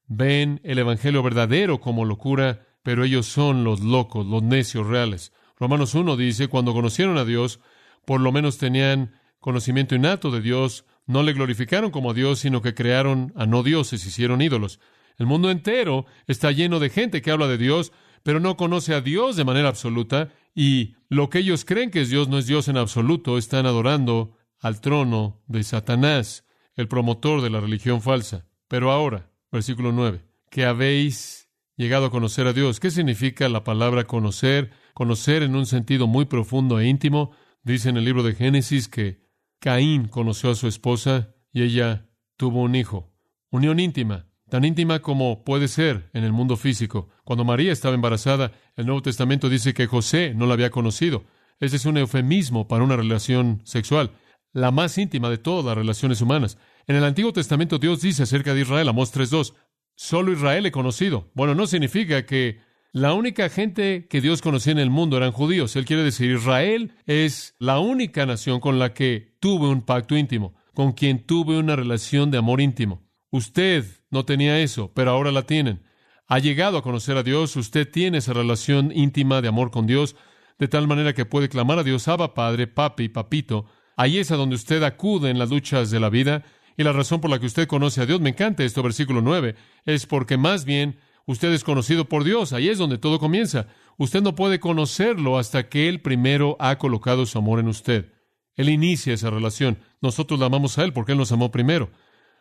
Ven 0.07 0.59
el 0.63 0.79
Evangelio 0.79 1.23
verdadero 1.23 1.79
como 1.79 2.05
locura, 2.05 2.67
pero 2.81 3.03
ellos 3.03 3.25
son 3.25 3.63
los 3.63 3.81
locos, 3.81 4.25
los 4.25 4.43
necios 4.43 4.87
reales. 4.87 5.31
Romanos 5.57 5.93
1 5.95 6.17
dice, 6.17 6.47
cuando 6.47 6.73
conocieron 6.73 7.17
a 7.17 7.25
Dios, 7.25 7.59
por 8.05 8.19
lo 8.19 8.31
menos 8.31 8.57
tenían 8.57 9.13
conocimiento 9.39 9.95
innato 9.95 10.31
de 10.31 10.41
Dios, 10.41 10.85
no 11.05 11.23
le 11.23 11.33
glorificaron 11.33 11.91
como 11.91 12.13
Dios, 12.13 12.39
sino 12.39 12.61
que 12.61 12.73
crearon 12.73 13.33
a 13.35 13.45
no 13.45 13.63
dioses, 13.63 14.05
hicieron 14.05 14.41
ídolos. 14.41 14.79
El 15.17 15.25
mundo 15.25 15.51
entero 15.51 16.05
está 16.27 16.51
lleno 16.51 16.79
de 16.79 16.89
gente 16.89 17.21
que 17.21 17.31
habla 17.31 17.47
de 17.47 17.57
Dios, 17.57 17.91
pero 18.23 18.39
no 18.39 18.57
conoce 18.57 18.93
a 18.93 19.01
Dios 19.01 19.35
de 19.35 19.45
manera 19.45 19.69
absoluta, 19.69 20.29
y 20.55 20.95
lo 21.09 21.29
que 21.29 21.39
ellos 21.39 21.65
creen 21.65 21.91
que 21.91 22.01
es 22.01 22.09
Dios 22.09 22.29
no 22.29 22.37
es 22.37 22.47
Dios 22.47 22.67
en 22.67 22.77
absoluto, 22.77 23.37
están 23.37 23.65
adorando 23.65 24.37
al 24.59 24.81
trono 24.81 25.41
de 25.47 25.63
Satanás, 25.63 26.45
el 26.75 26.87
promotor 26.87 27.41
de 27.41 27.49
la 27.49 27.59
religión 27.59 28.01
falsa. 28.01 28.47
Pero 28.67 28.91
ahora, 28.91 29.29
versículo 29.51 29.91
9, 29.91 30.21
que 30.49 30.65
habéis 30.65 31.49
llegado 31.75 32.05
a 32.05 32.11
conocer 32.11 32.47
a 32.47 32.53
Dios. 32.53 32.79
¿Qué 32.79 32.91
significa 32.91 33.49
la 33.49 33.63
palabra 33.63 34.05
conocer? 34.05 34.71
conocer 34.93 35.43
en 35.43 35.55
un 35.55 35.65
sentido 35.65 36.07
muy 36.07 36.25
profundo 36.25 36.79
e 36.79 36.87
íntimo. 36.87 37.31
Dice 37.63 37.89
en 37.89 37.97
el 37.97 38.05
libro 38.05 38.23
de 38.23 38.35
Génesis 38.35 38.87
que 38.87 39.22
Caín 39.63 40.09
conoció 40.09 40.51
a 40.51 40.55
su 40.55 40.67
esposa 40.67 41.29
y 41.53 41.63
ella 41.63 42.09
tuvo 42.35 42.63
un 42.63 42.75
hijo. 42.75 43.13
Unión 43.49 43.79
íntima, 43.79 44.27
tan 44.49 44.65
íntima 44.65 44.99
como 44.99 45.45
puede 45.45 45.69
ser 45.69 46.09
en 46.11 46.25
el 46.25 46.33
mundo 46.33 46.57
físico. 46.57 47.07
Cuando 47.23 47.45
María 47.45 47.71
estaba 47.71 47.95
embarazada, 47.95 48.51
el 48.75 48.85
Nuevo 48.85 49.01
Testamento 49.01 49.47
dice 49.47 49.73
que 49.73 49.87
José 49.87 50.33
no 50.35 50.47
la 50.47 50.55
había 50.55 50.69
conocido. 50.69 51.23
Ese 51.61 51.77
es 51.77 51.85
un 51.85 51.95
eufemismo 51.95 52.67
para 52.67 52.83
una 52.83 52.97
relación 52.97 53.61
sexual, 53.63 54.11
la 54.51 54.71
más 54.71 54.97
íntima 54.97 55.29
de 55.29 55.37
todas 55.37 55.63
las 55.63 55.77
relaciones 55.77 56.19
humanas. 56.19 56.57
En 56.85 56.97
el 56.97 57.05
Antiguo 57.05 57.31
Testamento 57.31 57.79
Dios 57.79 58.01
dice 58.01 58.23
acerca 58.23 58.53
de 58.53 58.63
Israel, 58.63 58.89
Amós 58.89 59.15
3.2, 59.15 59.53
solo 59.95 60.33
Israel 60.33 60.65
he 60.65 60.71
conocido. 60.73 61.31
Bueno, 61.35 61.55
no 61.55 61.67
significa 61.67 62.25
que 62.25 62.59
la 62.93 63.13
única 63.13 63.49
gente 63.49 64.07
que 64.07 64.21
Dios 64.21 64.43
conocía 64.43 64.71
en 64.71 64.77
el 64.77 64.91
mundo 64.91 65.17
eran 65.17 65.31
judíos. 65.31 65.75
Él 65.75 65.85
quiere 65.85 66.03
decir, 66.03 66.29
Israel 66.29 66.93
es 67.07 67.55
la 67.57 67.79
única 67.79 68.27
nación 68.27 68.59
con 68.59 68.77
la 68.77 68.93
que 68.93 69.35
tuve 69.39 69.67
un 69.67 69.81
pacto 69.81 70.15
íntimo, 70.15 70.53
con 70.75 70.91
quien 70.93 71.25
tuve 71.25 71.57
una 71.57 71.75
relación 71.75 72.29
de 72.29 72.37
amor 72.37 72.61
íntimo. 72.61 73.01
Usted 73.31 73.83
no 74.11 74.25
tenía 74.25 74.59
eso, 74.59 74.91
pero 74.93 75.09
ahora 75.09 75.31
la 75.31 75.47
tienen. 75.47 75.81
Ha 76.27 76.37
llegado 76.37 76.77
a 76.77 76.83
conocer 76.83 77.17
a 77.17 77.23
Dios, 77.23 77.55
usted 77.55 77.89
tiene 77.89 78.19
esa 78.19 78.31
relación 78.31 78.91
íntima 78.93 79.41
de 79.41 79.47
amor 79.47 79.71
con 79.71 79.87
Dios, 79.87 80.15
de 80.59 80.67
tal 80.67 80.87
manera 80.87 81.13
que 81.13 81.25
puede 81.25 81.49
clamar 81.49 81.79
a 81.79 81.83
Dios, 81.83 82.07
Abba 82.07 82.35
Padre, 82.35 82.67
Papi, 82.67 83.09
Papito. 83.09 83.65
Ahí 83.97 84.19
es 84.19 84.29
a 84.29 84.35
donde 84.35 84.55
usted 84.55 84.83
acude 84.83 85.31
en 85.31 85.39
las 85.39 85.49
luchas 85.49 85.89
de 85.89 85.99
la 85.99 86.11
vida, 86.11 86.43
y 86.77 86.83
la 86.83 86.91
razón 86.91 87.21
por 87.21 87.31
la 87.31 87.39
que 87.39 87.47
usted 87.47 87.67
conoce 87.67 88.01
a 88.01 88.05
Dios, 88.05 88.21
me 88.21 88.29
encanta 88.29 88.63
esto, 88.63 88.83
versículo 88.83 89.21
9, 89.21 89.55
es 89.85 90.05
porque 90.05 90.37
más 90.37 90.63
bien 90.63 90.99
usted 91.25 91.51
es 91.53 91.63
conocido 91.63 92.05
por 92.09 92.23
Dios. 92.23 92.53
Ahí 92.53 92.69
es 92.69 92.77
donde 92.77 92.97
todo 92.97 93.19
comienza. 93.19 93.67
Usted 93.97 94.21
no 94.21 94.35
puede 94.35 94.59
conocerlo 94.59 95.37
hasta 95.37 95.69
que 95.69 95.89
Él 95.89 96.01
primero 96.01 96.57
ha 96.59 96.77
colocado 96.77 97.25
su 97.25 97.37
amor 97.37 97.59
en 97.59 97.67
usted. 97.67 98.11
Él 98.55 98.69
inicia 98.69 99.13
esa 99.13 99.29
relación. 99.29 99.79
Nosotros 100.01 100.39
la 100.39 100.47
amamos 100.47 100.77
a 100.77 100.83
Él 100.83 100.93
porque 100.93 101.13
Él 101.13 101.17
nos 101.17 101.31
amó 101.31 101.51
primero. 101.51 101.91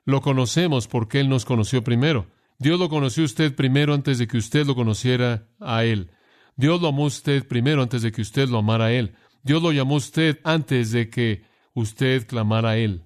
Lo 0.04 0.20
conocemos 0.20 0.88
porque 0.88 1.20
Él 1.20 1.28
nos 1.28 1.44
conoció 1.44 1.84
primero. 1.84 2.26
Dios 2.58 2.78
lo 2.78 2.88
conoció 2.88 3.24
usted 3.24 3.54
primero 3.54 3.94
antes 3.94 4.18
de 4.18 4.26
que 4.26 4.36
usted 4.36 4.66
lo 4.66 4.74
conociera 4.74 5.48
a 5.58 5.84
Él. 5.84 6.10
Dios 6.56 6.80
lo 6.80 6.88
amó 6.88 7.04
usted 7.04 7.46
primero 7.46 7.82
antes 7.82 8.02
de 8.02 8.12
que 8.12 8.22
usted 8.22 8.48
lo 8.48 8.58
amara 8.58 8.86
a 8.86 8.92
Él. 8.92 9.14
Dios 9.42 9.62
lo 9.62 9.72
llamó 9.72 9.96
usted 9.96 10.38
antes 10.44 10.92
de 10.92 11.08
que 11.10 11.44
usted 11.74 12.26
clamara 12.26 12.70
a 12.70 12.76
Él. 12.76 13.04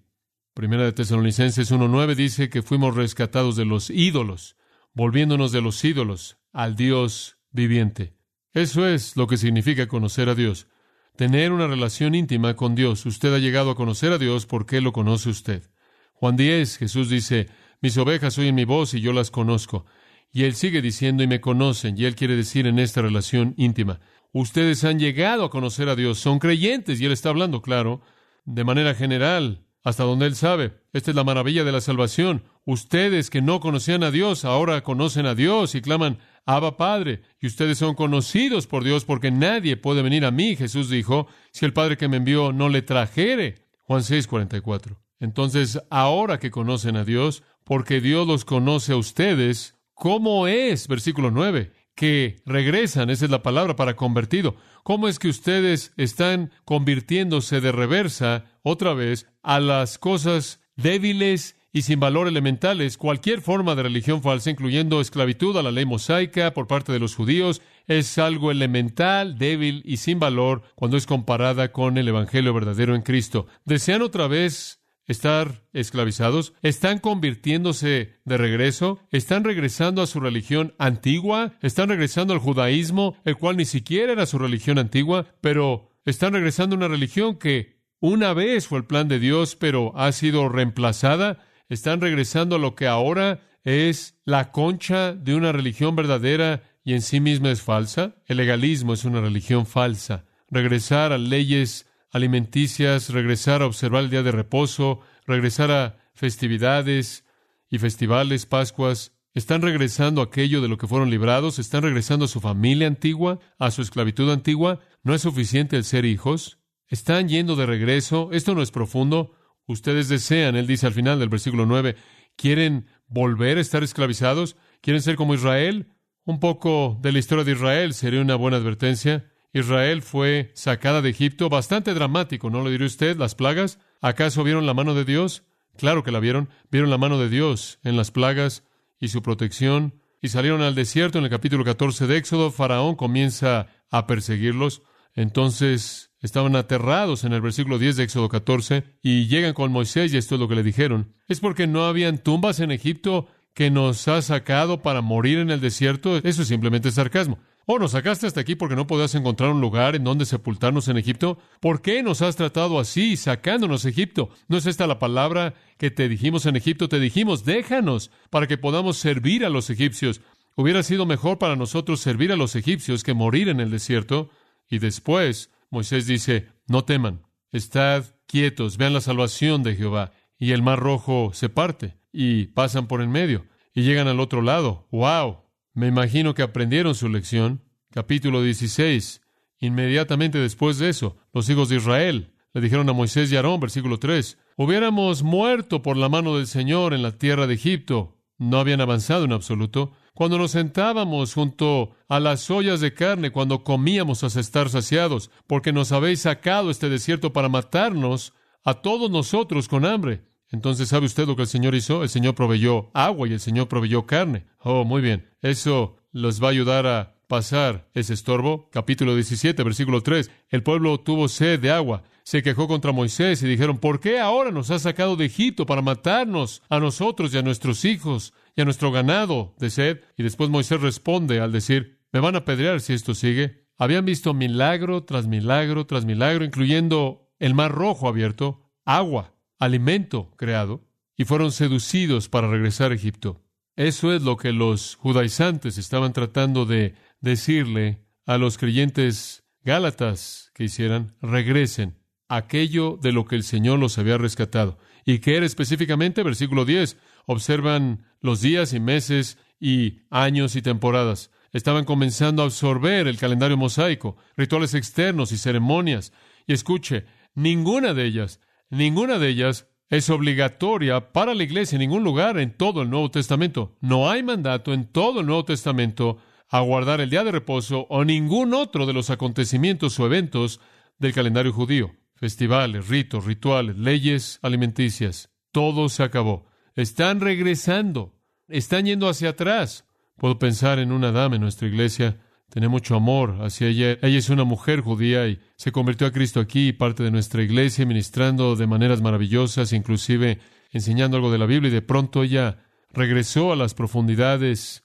Primera 0.52 0.84
de 0.84 0.92
Tesalonicenses 0.92 1.70
1.9 1.70 2.14
dice 2.14 2.48
que 2.48 2.62
fuimos 2.62 2.94
rescatados 2.94 3.56
de 3.56 3.64
los 3.64 3.90
ídolos, 3.90 4.56
volviéndonos 4.96 5.52
de 5.52 5.60
los 5.60 5.84
ídolos 5.84 6.38
al 6.54 6.74
Dios 6.74 7.36
viviente. 7.50 8.14
Eso 8.54 8.88
es 8.88 9.14
lo 9.14 9.26
que 9.26 9.36
significa 9.36 9.88
conocer 9.88 10.30
a 10.30 10.34
Dios. 10.34 10.68
Tener 11.16 11.52
una 11.52 11.66
relación 11.66 12.14
íntima 12.14 12.56
con 12.56 12.74
Dios. 12.74 13.04
Usted 13.04 13.34
ha 13.34 13.38
llegado 13.38 13.70
a 13.70 13.74
conocer 13.74 14.12
a 14.12 14.18
Dios 14.18 14.46
porque 14.46 14.80
lo 14.80 14.94
conoce 14.94 15.28
usted. 15.28 15.70
Juan 16.14 16.36
10, 16.36 16.78
Jesús 16.78 17.10
dice, 17.10 17.48
mis 17.82 17.98
ovejas 17.98 18.38
oyen 18.38 18.54
mi 18.54 18.64
voz 18.64 18.94
y 18.94 19.02
yo 19.02 19.12
las 19.12 19.30
conozco. 19.30 19.84
Y 20.32 20.44
él 20.44 20.54
sigue 20.54 20.80
diciendo 20.80 21.22
y 21.22 21.26
me 21.26 21.42
conocen, 21.42 21.98
y 21.98 22.06
él 22.06 22.14
quiere 22.14 22.34
decir 22.34 22.66
en 22.66 22.78
esta 22.78 23.02
relación 23.02 23.52
íntima. 23.58 24.00
Ustedes 24.32 24.82
han 24.84 24.98
llegado 24.98 25.44
a 25.44 25.50
conocer 25.50 25.90
a 25.90 25.96
Dios, 25.96 26.18
son 26.18 26.38
creyentes, 26.38 27.00
y 27.00 27.04
él 27.04 27.12
está 27.12 27.28
hablando, 27.28 27.60
claro, 27.60 28.00
de 28.46 28.64
manera 28.64 28.94
general, 28.94 29.65
hasta 29.86 30.02
donde 30.02 30.26
Él 30.26 30.34
sabe. 30.34 30.72
Esta 30.92 31.12
es 31.12 31.14
la 31.14 31.22
maravilla 31.22 31.62
de 31.62 31.70
la 31.70 31.80
salvación. 31.80 32.42
Ustedes 32.64 33.30
que 33.30 33.40
no 33.40 33.60
conocían 33.60 34.02
a 34.02 34.10
Dios, 34.10 34.44
ahora 34.44 34.82
conocen 34.82 35.26
a 35.26 35.36
Dios 35.36 35.76
y 35.76 35.80
claman, 35.80 36.18
Abba 36.44 36.76
Padre, 36.76 37.22
y 37.40 37.46
ustedes 37.46 37.78
son 37.78 37.94
conocidos 37.94 38.66
por 38.66 38.82
Dios 38.82 39.04
porque 39.04 39.30
nadie 39.30 39.76
puede 39.76 40.02
venir 40.02 40.24
a 40.24 40.32
mí, 40.32 40.56
Jesús 40.56 40.90
dijo, 40.90 41.28
si 41.52 41.66
el 41.66 41.72
Padre 41.72 41.96
que 41.96 42.08
me 42.08 42.16
envió 42.16 42.52
no 42.52 42.68
le 42.68 42.82
trajere. 42.82 43.64
Juan 43.84 44.02
6, 44.02 44.26
44. 44.26 44.98
Entonces, 45.20 45.80
ahora 45.88 46.40
que 46.40 46.50
conocen 46.50 46.96
a 46.96 47.04
Dios, 47.04 47.44
porque 47.62 48.00
Dios 48.00 48.26
los 48.26 48.44
conoce 48.44 48.92
a 48.92 48.96
ustedes, 48.96 49.76
¿cómo 49.94 50.48
es? 50.48 50.88
Versículo 50.88 51.30
9 51.30 51.70
que 51.96 52.36
regresan, 52.44 53.10
esa 53.10 53.24
es 53.24 53.30
la 53.30 53.42
palabra 53.42 53.74
para 53.74 53.96
convertido. 53.96 54.54
¿Cómo 54.84 55.08
es 55.08 55.18
que 55.18 55.28
ustedes 55.28 55.92
están 55.96 56.52
convirtiéndose 56.64 57.60
de 57.60 57.72
reversa 57.72 58.44
otra 58.62 58.94
vez 58.94 59.26
a 59.42 59.58
las 59.58 59.98
cosas 59.98 60.60
débiles 60.76 61.56
y 61.72 61.82
sin 61.82 61.98
valor 61.98 62.28
elementales? 62.28 62.98
Cualquier 62.98 63.40
forma 63.40 63.74
de 63.74 63.82
religión 63.82 64.22
falsa, 64.22 64.50
incluyendo 64.50 65.00
esclavitud 65.00 65.56
a 65.56 65.62
la 65.62 65.72
ley 65.72 65.86
mosaica 65.86 66.52
por 66.52 66.66
parte 66.66 66.92
de 66.92 67.00
los 67.00 67.16
judíos, 67.16 67.62
es 67.86 68.18
algo 68.18 68.50
elemental, 68.50 69.38
débil 69.38 69.82
y 69.86 69.96
sin 69.96 70.20
valor 70.20 70.62
cuando 70.74 70.98
es 70.98 71.06
comparada 71.06 71.72
con 71.72 71.96
el 71.96 72.08
Evangelio 72.08 72.52
verdadero 72.52 72.94
en 72.94 73.02
Cristo. 73.02 73.46
¿Desean 73.64 74.02
otra 74.02 74.28
vez 74.28 74.85
estar 75.06 75.62
esclavizados? 75.72 76.54
¿Están 76.62 76.98
convirtiéndose 76.98 78.14
de 78.24 78.36
regreso? 78.36 79.00
¿Están 79.10 79.44
regresando 79.44 80.02
a 80.02 80.06
su 80.06 80.20
religión 80.20 80.74
antigua? 80.78 81.52
¿Están 81.62 81.88
regresando 81.88 82.34
al 82.34 82.40
judaísmo, 82.40 83.16
el 83.24 83.36
cual 83.36 83.56
ni 83.56 83.64
siquiera 83.64 84.12
era 84.12 84.26
su 84.26 84.38
religión 84.38 84.78
antigua, 84.78 85.26
pero 85.40 85.90
están 86.04 86.32
regresando 86.32 86.74
a 86.74 86.78
una 86.78 86.88
religión 86.88 87.36
que 87.36 87.76
una 88.00 88.34
vez 88.34 88.66
fue 88.68 88.78
el 88.78 88.84
plan 88.84 89.08
de 89.08 89.18
Dios, 89.18 89.56
pero 89.56 89.92
ha 89.96 90.12
sido 90.12 90.48
reemplazada? 90.48 91.38
¿Están 91.68 92.00
regresando 92.00 92.56
a 92.56 92.58
lo 92.58 92.74
que 92.74 92.86
ahora 92.86 93.40
es 93.64 94.16
la 94.24 94.52
concha 94.52 95.12
de 95.12 95.34
una 95.34 95.50
religión 95.52 95.96
verdadera 95.96 96.62
y 96.84 96.92
en 96.92 97.02
sí 97.02 97.20
misma 97.20 97.50
es 97.50 97.62
falsa? 97.62 98.14
El 98.26 98.36
legalismo 98.36 98.92
es 98.92 99.04
una 99.04 99.20
religión 99.20 99.66
falsa. 99.66 100.24
Regresar 100.48 101.12
a 101.12 101.18
leyes 101.18 101.85
alimenticias, 102.10 103.10
regresar 103.10 103.62
a 103.62 103.66
observar 103.66 104.04
el 104.04 104.10
día 104.10 104.22
de 104.22 104.32
reposo, 104.32 105.00
regresar 105.26 105.70
a 105.70 105.98
festividades 106.14 107.24
y 107.68 107.78
festivales, 107.78 108.46
Pascuas, 108.46 109.12
están 109.34 109.60
regresando 109.60 110.22
a 110.22 110.24
aquello 110.24 110.62
de 110.62 110.68
lo 110.68 110.78
que 110.78 110.86
fueron 110.86 111.10
librados, 111.10 111.58
están 111.58 111.82
regresando 111.82 112.24
a 112.24 112.28
su 112.28 112.40
familia 112.40 112.86
antigua, 112.86 113.38
a 113.58 113.70
su 113.70 113.82
esclavitud 113.82 114.30
antigua. 114.30 114.80
¿No 115.02 115.14
es 115.14 115.22
suficiente 115.22 115.76
el 115.76 115.84
ser 115.84 116.06
hijos? 116.06 116.58
¿Están 116.88 117.28
yendo 117.28 117.54
de 117.54 117.66
regreso? 117.66 118.30
Esto 118.32 118.54
no 118.54 118.62
es 118.62 118.70
profundo. 118.70 119.32
Ustedes 119.66 120.08
desean, 120.08 120.56
él 120.56 120.66
dice 120.66 120.86
al 120.86 120.94
final 120.94 121.18
del 121.18 121.28
versículo 121.28 121.66
9, 121.66 121.96
¿quieren 122.36 122.86
volver 123.08 123.58
a 123.58 123.60
estar 123.60 123.82
esclavizados? 123.82 124.56
¿Quieren 124.80 125.02
ser 125.02 125.16
como 125.16 125.34
Israel? 125.34 125.92
Un 126.24 126.40
poco 126.40 126.98
de 127.02 127.12
la 127.12 127.18
historia 127.18 127.44
de 127.44 127.52
Israel 127.52 127.92
sería 127.92 128.22
una 128.22 128.36
buena 128.36 128.56
advertencia. 128.56 129.30
Israel 129.58 130.02
fue 130.02 130.50
sacada 130.52 131.00
de 131.00 131.08
Egipto, 131.08 131.48
bastante 131.48 131.94
dramático, 131.94 132.50
¿no 132.50 132.62
lo 132.62 132.68
dirá 132.68 132.84
usted? 132.84 133.16
Las 133.16 133.34
plagas. 133.34 133.78
¿Acaso 134.02 134.44
vieron 134.44 134.66
la 134.66 134.74
mano 134.74 134.92
de 134.92 135.06
Dios? 135.06 135.44
Claro 135.78 136.04
que 136.04 136.12
la 136.12 136.20
vieron. 136.20 136.50
Vieron 136.70 136.90
la 136.90 136.98
mano 136.98 137.18
de 137.18 137.30
Dios 137.30 137.78
en 137.82 137.96
las 137.96 138.10
plagas 138.10 138.64
y 139.00 139.08
su 139.08 139.22
protección. 139.22 140.02
Y 140.20 140.28
salieron 140.28 140.60
al 140.60 140.74
desierto 140.74 141.16
en 141.16 141.24
el 141.24 141.30
capítulo 141.30 141.64
14 141.64 142.06
de 142.06 142.18
Éxodo. 142.18 142.50
Faraón 142.50 142.96
comienza 142.96 143.68
a 143.90 144.06
perseguirlos. 144.06 144.82
Entonces 145.14 146.12
estaban 146.20 146.54
aterrados 146.54 147.24
en 147.24 147.32
el 147.32 147.40
versículo 147.40 147.78
10 147.78 147.96
de 147.96 148.04
Éxodo 148.04 148.28
14 148.28 148.84
y 149.02 149.26
llegan 149.26 149.54
con 149.54 149.72
Moisés 149.72 150.12
y 150.12 150.18
esto 150.18 150.34
es 150.34 150.40
lo 150.42 150.48
que 150.48 150.56
le 150.56 150.64
dijeron. 150.64 151.14
¿Es 151.28 151.40
porque 151.40 151.66
no 151.66 151.86
habían 151.86 152.18
tumbas 152.18 152.60
en 152.60 152.72
Egipto 152.72 153.26
que 153.54 153.70
nos 153.70 154.06
ha 154.06 154.20
sacado 154.20 154.82
para 154.82 155.00
morir 155.00 155.38
en 155.38 155.50
el 155.50 155.62
desierto? 155.62 156.18
Eso 156.18 156.42
es 156.42 156.48
simplemente 156.48 156.90
sarcasmo. 156.90 157.38
¿Oh, 157.68 157.80
nos 157.80 157.90
sacaste 157.90 158.28
hasta 158.28 158.40
aquí 158.40 158.54
porque 158.54 158.76
no 158.76 158.86
podías 158.86 159.16
encontrar 159.16 159.50
un 159.50 159.60
lugar 159.60 159.96
en 159.96 160.04
donde 160.04 160.24
sepultarnos 160.24 160.86
en 160.86 160.98
Egipto? 160.98 161.36
¿Por 161.58 161.82
qué 161.82 162.00
nos 162.04 162.22
has 162.22 162.36
tratado 162.36 162.78
así, 162.78 163.16
sacándonos 163.16 163.82
de 163.82 163.90
Egipto? 163.90 164.30
¿No 164.46 164.56
es 164.56 164.66
esta 164.66 164.86
la 164.86 165.00
palabra 165.00 165.54
que 165.76 165.90
te 165.90 166.08
dijimos 166.08 166.46
en 166.46 166.54
Egipto? 166.54 166.88
Te 166.88 167.00
dijimos, 167.00 167.44
déjanos 167.44 168.12
para 168.30 168.46
que 168.46 168.56
podamos 168.56 168.98
servir 168.98 169.44
a 169.44 169.48
los 169.48 169.68
egipcios. 169.68 170.20
Hubiera 170.54 170.84
sido 170.84 171.06
mejor 171.06 171.38
para 171.38 171.56
nosotros 171.56 171.98
servir 171.98 172.30
a 172.30 172.36
los 172.36 172.54
egipcios 172.54 173.02
que 173.02 173.14
morir 173.14 173.48
en 173.48 173.58
el 173.58 173.72
desierto. 173.72 174.30
Y 174.70 174.78
después 174.78 175.50
Moisés 175.68 176.06
dice, 176.06 176.46
no 176.68 176.84
teman, 176.84 177.26
estad 177.50 178.04
quietos, 178.28 178.76
vean 178.76 178.94
la 178.94 179.00
salvación 179.00 179.64
de 179.64 179.74
Jehová. 179.74 180.12
Y 180.38 180.52
el 180.52 180.62
mar 180.62 180.78
rojo 180.78 181.32
se 181.34 181.48
parte 181.48 181.96
y 182.12 182.46
pasan 182.46 182.86
por 182.86 183.02
en 183.02 183.10
medio 183.10 183.44
y 183.74 183.82
llegan 183.82 184.06
al 184.06 184.20
otro 184.20 184.40
lado. 184.40 184.86
¡Wow! 184.92 185.45
Me 185.76 185.88
imagino 185.88 186.32
que 186.32 186.42
aprendieron 186.42 186.94
su 186.94 187.06
lección. 187.10 187.60
Capítulo 187.90 188.40
16. 188.40 189.20
Inmediatamente 189.60 190.38
después 190.38 190.78
de 190.78 190.88
eso, 190.88 191.18
los 191.34 191.50
hijos 191.50 191.68
de 191.68 191.76
Israel 191.76 192.32
le 192.54 192.62
dijeron 192.62 192.88
a 192.88 192.94
Moisés 192.94 193.30
y 193.30 193.36
Aarón, 193.36 193.60
versículo 193.60 193.98
3, 193.98 194.38
hubiéramos 194.56 195.22
muerto 195.22 195.82
por 195.82 195.98
la 195.98 196.08
mano 196.08 196.38
del 196.38 196.46
Señor 196.46 196.94
en 196.94 197.02
la 197.02 197.18
tierra 197.18 197.46
de 197.46 197.52
Egipto. 197.52 198.16
No 198.38 198.58
habían 198.58 198.80
avanzado 198.80 199.26
en 199.26 199.32
absoluto. 199.32 199.92
Cuando 200.14 200.38
nos 200.38 200.52
sentábamos 200.52 201.34
junto 201.34 201.90
a 202.08 202.20
las 202.20 202.50
ollas 202.50 202.80
de 202.80 202.94
carne, 202.94 203.30
cuando 203.30 203.62
comíamos 203.62 204.24
hasta 204.24 204.40
estar 204.40 204.70
saciados, 204.70 205.30
porque 205.46 205.74
nos 205.74 205.92
habéis 205.92 206.22
sacado 206.22 206.70
este 206.70 206.88
desierto 206.88 207.34
para 207.34 207.50
matarnos 207.50 208.32
a 208.64 208.80
todos 208.80 209.10
nosotros 209.10 209.68
con 209.68 209.84
hambre. 209.84 210.22
Entonces, 210.50 210.88
¿sabe 210.88 211.06
usted 211.06 211.26
lo 211.26 211.36
que 211.36 211.42
el 211.42 211.48
Señor 211.48 211.74
hizo? 211.74 212.02
El 212.02 212.08
Señor 212.08 212.34
proveyó 212.34 212.90
agua 212.94 213.28
y 213.28 213.32
el 213.32 213.40
Señor 213.40 213.68
proveyó 213.68 214.06
carne. 214.06 214.46
Oh, 214.58 214.84
muy 214.84 215.02
bien. 215.02 215.28
Eso 215.42 215.96
los 216.12 216.42
va 216.42 216.48
a 216.48 216.50
ayudar 216.52 216.86
a 216.86 217.16
pasar 217.26 217.88
ese 217.94 218.14
estorbo. 218.14 218.70
Capítulo 218.70 219.14
17, 219.14 219.62
versículo 219.62 220.02
3. 220.02 220.30
El 220.48 220.62
pueblo 220.62 220.98
tuvo 221.00 221.28
sed 221.28 221.60
de 221.60 221.70
agua. 221.70 222.04
Se 222.22 222.42
quejó 222.42 222.66
contra 222.66 222.92
Moisés 222.92 223.42
y 223.42 223.46
dijeron, 223.46 223.78
¿por 223.78 224.00
qué 224.00 224.18
ahora 224.18 224.50
nos 224.50 224.70
has 224.70 224.82
sacado 224.82 225.16
de 225.16 225.26
Egipto 225.26 225.66
para 225.66 225.82
matarnos 225.82 226.62
a 226.68 226.80
nosotros 226.80 227.32
y 227.32 227.38
a 227.38 227.42
nuestros 227.42 227.84
hijos 227.84 228.32
y 228.56 228.62
a 228.62 228.64
nuestro 228.64 228.90
ganado 228.90 229.54
de 229.58 229.70
sed? 229.70 230.00
Y 230.16 230.22
después 230.22 230.50
Moisés 230.50 230.80
responde 230.80 231.40
al 231.40 231.52
decir, 231.52 232.00
me 232.12 232.20
van 232.20 232.34
a 232.34 232.38
apedrear 232.38 232.80
si 232.80 232.94
esto 232.94 233.14
sigue. 233.14 233.66
Habían 233.78 234.04
visto 234.04 234.32
milagro 234.32 235.04
tras 235.04 235.26
milagro 235.26 235.86
tras 235.86 236.04
milagro, 236.04 236.44
incluyendo 236.44 237.30
el 237.38 237.54
mar 237.54 237.72
rojo 237.72 238.08
abierto, 238.08 238.62
agua, 238.84 239.34
alimento 239.58 240.32
creado, 240.36 240.84
y 241.16 241.24
fueron 241.24 241.52
seducidos 241.52 242.28
para 242.28 242.48
regresar 242.48 242.92
a 242.92 242.94
Egipto. 242.94 243.42
Eso 243.74 244.12
es 244.12 244.22
lo 244.22 244.36
que 244.36 244.52
los 244.52 244.96
judaizantes 244.96 245.78
estaban 245.78 246.12
tratando 246.12 246.66
de 246.66 246.94
decirle 247.20 248.06
a 248.26 248.38
los 248.38 248.58
creyentes 248.58 249.44
gálatas 249.62 250.50
que 250.54 250.64
hicieran, 250.64 251.14
regresen 251.20 251.96
aquello 252.28 252.98
de 253.00 253.12
lo 253.12 253.24
que 253.24 253.36
el 253.36 253.42
Señor 253.42 253.78
los 253.78 253.98
había 253.98 254.18
rescatado. 254.18 254.78
¿Y 255.04 255.18
qué 255.18 255.36
era 255.36 255.46
específicamente? 255.46 256.22
Versículo 256.22 256.64
10. 256.64 256.96
Observan 257.26 258.04
los 258.20 258.40
días 258.40 258.72
y 258.72 258.80
meses 258.80 259.38
y 259.60 260.00
años 260.10 260.56
y 260.56 260.62
temporadas. 260.62 261.30
Estaban 261.52 261.84
comenzando 261.84 262.42
a 262.42 262.46
absorber 262.46 263.06
el 263.06 263.18
calendario 263.18 263.56
mosaico, 263.56 264.16
rituales 264.36 264.74
externos 264.74 265.32
y 265.32 265.38
ceremonias. 265.38 266.12
Y 266.46 266.52
escuche, 266.52 267.04
ninguna 267.34 267.94
de 267.94 268.04
ellas, 268.04 268.40
ninguna 268.70 269.18
de 269.18 269.28
ellas 269.28 269.68
es 269.88 270.10
obligatoria 270.10 271.12
para 271.12 271.34
la 271.34 271.44
iglesia 271.44 271.76
en 271.76 271.80
ningún 271.80 272.02
lugar 272.02 272.38
en 272.38 272.56
todo 272.56 272.82
el 272.82 272.90
Nuevo 272.90 273.10
Testamento. 273.10 273.76
No 273.80 274.10
hay 274.10 274.22
mandato 274.22 274.72
en 274.72 274.86
todo 274.86 275.20
el 275.20 275.26
Nuevo 275.26 275.44
Testamento 275.44 276.18
a 276.48 276.60
guardar 276.60 277.00
el 277.00 277.10
día 277.10 277.24
de 277.24 277.32
reposo 277.32 277.86
o 277.88 278.04
ningún 278.04 278.54
otro 278.54 278.86
de 278.86 278.92
los 278.92 279.10
acontecimientos 279.10 279.98
o 279.98 280.06
eventos 280.06 280.60
del 280.98 281.12
calendario 281.12 281.52
judío. 281.52 281.92
Festivales, 282.14 282.88
ritos, 282.88 283.24
rituales, 283.24 283.76
leyes 283.76 284.38
alimenticias. 284.42 285.30
Todo 285.52 285.88
se 285.88 286.02
acabó. 286.02 286.46
Están 286.74 287.20
regresando. 287.20 288.14
Están 288.48 288.86
yendo 288.86 289.08
hacia 289.08 289.30
atrás. 289.30 289.86
Puedo 290.16 290.38
pensar 290.38 290.78
en 290.78 290.92
una 290.92 291.12
dama 291.12 291.36
en 291.36 291.42
nuestra 291.42 291.68
iglesia 291.68 292.20
tiene 292.50 292.68
mucho 292.68 292.96
amor 292.96 293.38
hacia 293.40 293.68
ella. 293.68 293.98
Ella 294.02 294.18
es 294.18 294.30
una 294.30 294.44
mujer 294.44 294.80
judía 294.80 295.26
y 295.28 295.40
se 295.56 295.72
convirtió 295.72 296.06
a 296.06 296.12
Cristo 296.12 296.40
aquí, 296.40 296.72
parte 296.72 297.02
de 297.02 297.10
nuestra 297.10 297.42
iglesia, 297.42 297.86
ministrando 297.86 298.56
de 298.56 298.66
maneras 298.66 299.02
maravillosas, 299.02 299.72
inclusive 299.72 300.38
enseñando 300.70 301.16
algo 301.16 301.32
de 301.32 301.38
la 301.38 301.46
Biblia, 301.46 301.68
y 301.68 301.74
de 301.74 301.82
pronto 301.82 302.22
ella 302.22 302.58
regresó 302.92 303.52
a 303.52 303.56
las 303.56 303.74
profundidades 303.74 304.84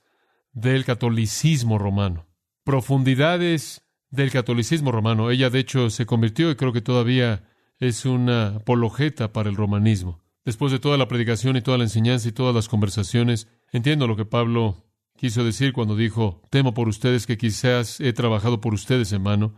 del 0.54 0.86
catolicismo 0.86 1.78
romano. 1.78 2.28
Profundidades 2.64 3.84
del 4.10 4.32
catolicismo 4.32 4.92
romano. 4.92 5.32
Ella, 5.32 5.50
de 5.50 5.60
hecho, 5.60 5.90
se 5.90 6.06
convirtió 6.06 6.52
y 6.52 6.56
creo 6.56 6.74
que 6.74 6.82
todavía 6.82 7.44
es 7.80 8.06
una 8.06 8.58
apologeta 8.58 9.34
para 9.34 9.50
el 9.50 9.56
romanismo. 9.56 10.22
Después 10.44 10.72
de 10.72 10.80
toda 10.80 10.98
la 10.98 11.08
predicación 11.08 11.56
y 11.56 11.62
toda 11.62 11.78
la 11.78 11.84
enseñanza 11.84 12.28
y 12.28 12.32
todas 12.32 12.54
las 12.54 12.68
conversaciones, 12.68 13.48
entiendo 13.72 14.08
lo 14.08 14.16
que 14.16 14.26
Pablo 14.26 14.91
quiso 15.22 15.44
decir 15.44 15.72
cuando 15.72 15.96
dijo, 15.96 16.42
temo 16.50 16.74
por 16.74 16.88
ustedes 16.88 17.28
que 17.28 17.38
quizás 17.38 18.00
he 18.00 18.12
trabajado 18.12 18.60
por 18.60 18.74
ustedes, 18.74 19.12
hermano, 19.12 19.54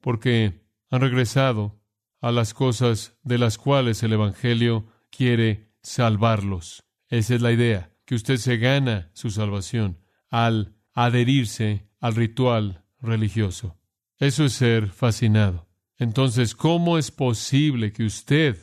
porque 0.00 0.62
han 0.90 1.00
regresado 1.00 1.82
a 2.20 2.30
las 2.30 2.54
cosas 2.54 3.18
de 3.24 3.36
las 3.36 3.58
cuales 3.58 4.00
el 4.04 4.12
Evangelio 4.12 4.86
quiere 5.10 5.72
salvarlos. 5.82 6.84
Esa 7.08 7.34
es 7.34 7.42
la 7.42 7.50
idea, 7.50 7.90
que 8.04 8.14
usted 8.14 8.36
se 8.36 8.58
gana 8.58 9.10
su 9.12 9.30
salvación 9.30 9.98
al 10.30 10.76
adherirse 10.94 11.88
al 11.98 12.14
ritual 12.14 12.84
religioso. 13.00 13.76
Eso 14.18 14.44
es 14.44 14.52
ser 14.52 14.86
fascinado. 14.86 15.66
Entonces, 15.96 16.54
¿cómo 16.54 16.96
es 16.96 17.10
posible 17.10 17.92
que 17.92 18.04
usted 18.04 18.56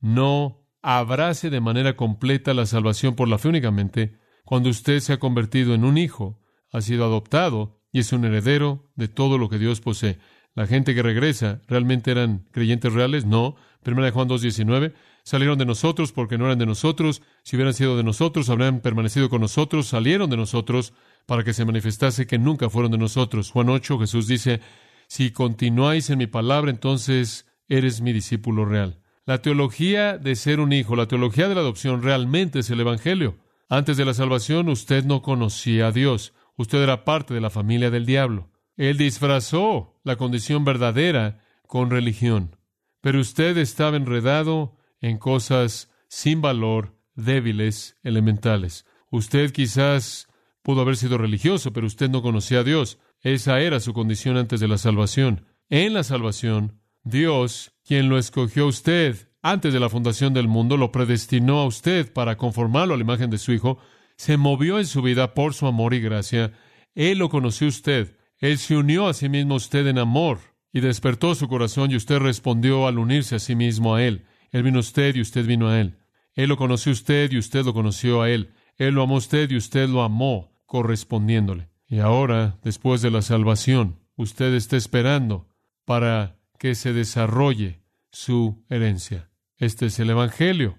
no 0.00 0.66
abrace 0.82 1.50
de 1.50 1.60
manera 1.60 1.94
completa 1.94 2.52
la 2.52 2.66
salvación 2.66 3.14
por 3.14 3.28
la 3.28 3.38
fe 3.38 3.46
únicamente 3.46 4.18
cuando 4.50 4.68
usted 4.68 4.98
se 4.98 5.12
ha 5.12 5.20
convertido 5.20 5.74
en 5.74 5.84
un 5.84 5.96
hijo, 5.96 6.40
ha 6.72 6.80
sido 6.80 7.04
adoptado 7.04 7.78
y 7.92 8.00
es 8.00 8.12
un 8.12 8.24
heredero 8.24 8.90
de 8.96 9.06
todo 9.06 9.38
lo 9.38 9.48
que 9.48 9.60
Dios 9.60 9.80
posee. 9.80 10.18
La 10.56 10.66
gente 10.66 10.92
que 10.92 11.04
regresa, 11.04 11.62
¿realmente 11.68 12.10
eran 12.10 12.48
creyentes 12.50 12.92
reales? 12.92 13.24
No. 13.24 13.54
Primera 13.84 14.06
de 14.06 14.10
Juan 14.10 14.28
2.19, 14.28 14.92
salieron 15.22 15.56
de 15.56 15.66
nosotros 15.66 16.10
porque 16.10 16.36
no 16.36 16.46
eran 16.46 16.58
de 16.58 16.66
nosotros. 16.66 17.22
Si 17.44 17.54
hubieran 17.54 17.74
sido 17.74 17.96
de 17.96 18.02
nosotros, 18.02 18.50
habrían 18.50 18.80
permanecido 18.80 19.30
con 19.30 19.40
nosotros. 19.40 19.86
Salieron 19.86 20.28
de 20.28 20.36
nosotros 20.36 20.94
para 21.26 21.44
que 21.44 21.52
se 21.52 21.64
manifestase 21.64 22.26
que 22.26 22.40
nunca 22.40 22.68
fueron 22.68 22.90
de 22.90 22.98
nosotros. 22.98 23.52
Juan 23.52 23.68
8, 23.68 24.00
Jesús 24.00 24.26
dice, 24.26 24.60
si 25.06 25.30
continuáis 25.30 26.10
en 26.10 26.18
mi 26.18 26.26
palabra, 26.26 26.72
entonces 26.72 27.46
eres 27.68 28.00
mi 28.00 28.12
discípulo 28.12 28.64
real. 28.64 29.00
La 29.26 29.42
teología 29.42 30.18
de 30.18 30.34
ser 30.34 30.58
un 30.58 30.72
hijo, 30.72 30.96
la 30.96 31.06
teología 31.06 31.48
de 31.48 31.54
la 31.54 31.60
adopción 31.60 32.02
realmente 32.02 32.58
es 32.58 32.70
el 32.70 32.80
Evangelio. 32.80 33.38
Antes 33.72 33.96
de 33.96 34.04
la 34.04 34.14
salvación 34.14 34.68
usted 34.68 35.04
no 35.04 35.22
conocía 35.22 35.86
a 35.86 35.92
Dios. 35.92 36.34
Usted 36.56 36.82
era 36.82 37.04
parte 37.04 37.34
de 37.34 37.40
la 37.40 37.50
familia 37.50 37.88
del 37.88 38.04
diablo. 38.04 38.50
Él 38.76 38.98
disfrazó 38.98 40.00
la 40.02 40.16
condición 40.16 40.64
verdadera 40.64 41.44
con 41.68 41.88
religión. 41.88 42.56
Pero 43.00 43.20
usted 43.20 43.56
estaba 43.58 43.96
enredado 43.96 44.76
en 45.00 45.18
cosas 45.18 45.88
sin 46.08 46.42
valor, 46.42 46.96
débiles, 47.14 47.96
elementales. 48.02 48.86
Usted 49.08 49.52
quizás 49.52 50.26
pudo 50.62 50.80
haber 50.80 50.96
sido 50.96 51.16
religioso, 51.16 51.72
pero 51.72 51.86
usted 51.86 52.10
no 52.10 52.22
conocía 52.22 52.58
a 52.58 52.64
Dios. 52.64 52.98
Esa 53.20 53.60
era 53.60 53.78
su 53.78 53.92
condición 53.92 54.36
antes 54.36 54.58
de 54.58 54.66
la 54.66 54.78
salvación. 54.78 55.46
En 55.68 55.94
la 55.94 56.02
salvación, 56.02 56.80
Dios, 57.04 57.72
quien 57.84 58.08
lo 58.08 58.18
escogió 58.18 58.64
a 58.64 58.68
usted 58.68 59.29
antes 59.42 59.72
de 59.72 59.80
la 59.80 59.88
fundación 59.88 60.34
del 60.34 60.48
mundo, 60.48 60.76
lo 60.76 60.92
predestinó 60.92 61.60
a 61.60 61.66
usted 61.66 62.12
para 62.12 62.36
conformarlo 62.36 62.94
a 62.94 62.96
la 62.96 63.02
imagen 63.02 63.30
de 63.30 63.38
su 63.38 63.52
Hijo, 63.52 63.78
se 64.16 64.36
movió 64.36 64.78
en 64.78 64.86
su 64.86 65.00
vida 65.00 65.32
por 65.32 65.54
su 65.54 65.66
amor 65.66 65.94
y 65.94 66.00
gracia. 66.00 66.52
Él 66.94 67.18
lo 67.18 67.30
conoció 67.30 67.68
usted. 67.68 68.18
Él 68.38 68.58
se 68.58 68.76
unió 68.76 69.08
a 69.08 69.14
sí 69.14 69.30
mismo 69.30 69.54
a 69.54 69.56
usted 69.56 69.86
en 69.86 69.96
amor 69.96 70.40
y 70.72 70.80
despertó 70.80 71.34
su 71.34 71.48
corazón 71.48 71.90
y 71.90 71.96
usted 71.96 72.18
respondió 72.18 72.86
al 72.86 72.98
unirse 72.98 73.36
a 73.36 73.38
sí 73.38 73.56
mismo 73.56 73.94
a 73.94 74.04
Él. 74.04 74.26
Él 74.50 74.62
vino 74.62 74.76
a 74.76 74.80
usted 74.80 75.14
y 75.14 75.22
usted 75.22 75.46
vino 75.46 75.68
a 75.68 75.80
Él. 75.80 75.96
Él 76.34 76.50
lo 76.50 76.58
conoció 76.58 76.90
a 76.90 76.92
usted 76.92 77.32
y 77.32 77.38
usted 77.38 77.64
lo 77.64 77.72
conoció 77.72 78.20
a 78.20 78.28
Él. 78.28 78.52
Él 78.76 78.94
lo 78.94 79.02
amó 79.02 79.14
a 79.14 79.18
usted 79.18 79.50
y 79.50 79.56
usted 79.56 79.88
lo 79.88 80.02
amó 80.02 80.52
correspondiéndole. 80.66 81.70
Y 81.88 82.00
ahora, 82.00 82.58
después 82.62 83.00
de 83.00 83.10
la 83.10 83.22
salvación, 83.22 84.00
usted 84.16 84.52
está 84.52 84.76
esperando 84.76 85.48
para 85.86 86.36
que 86.58 86.74
se 86.74 86.92
desarrolle 86.92 87.80
su 88.10 88.64
herencia. 88.68 89.29
Este 89.60 89.86
es 89.86 90.00
el 90.00 90.08
Evangelio. 90.08 90.78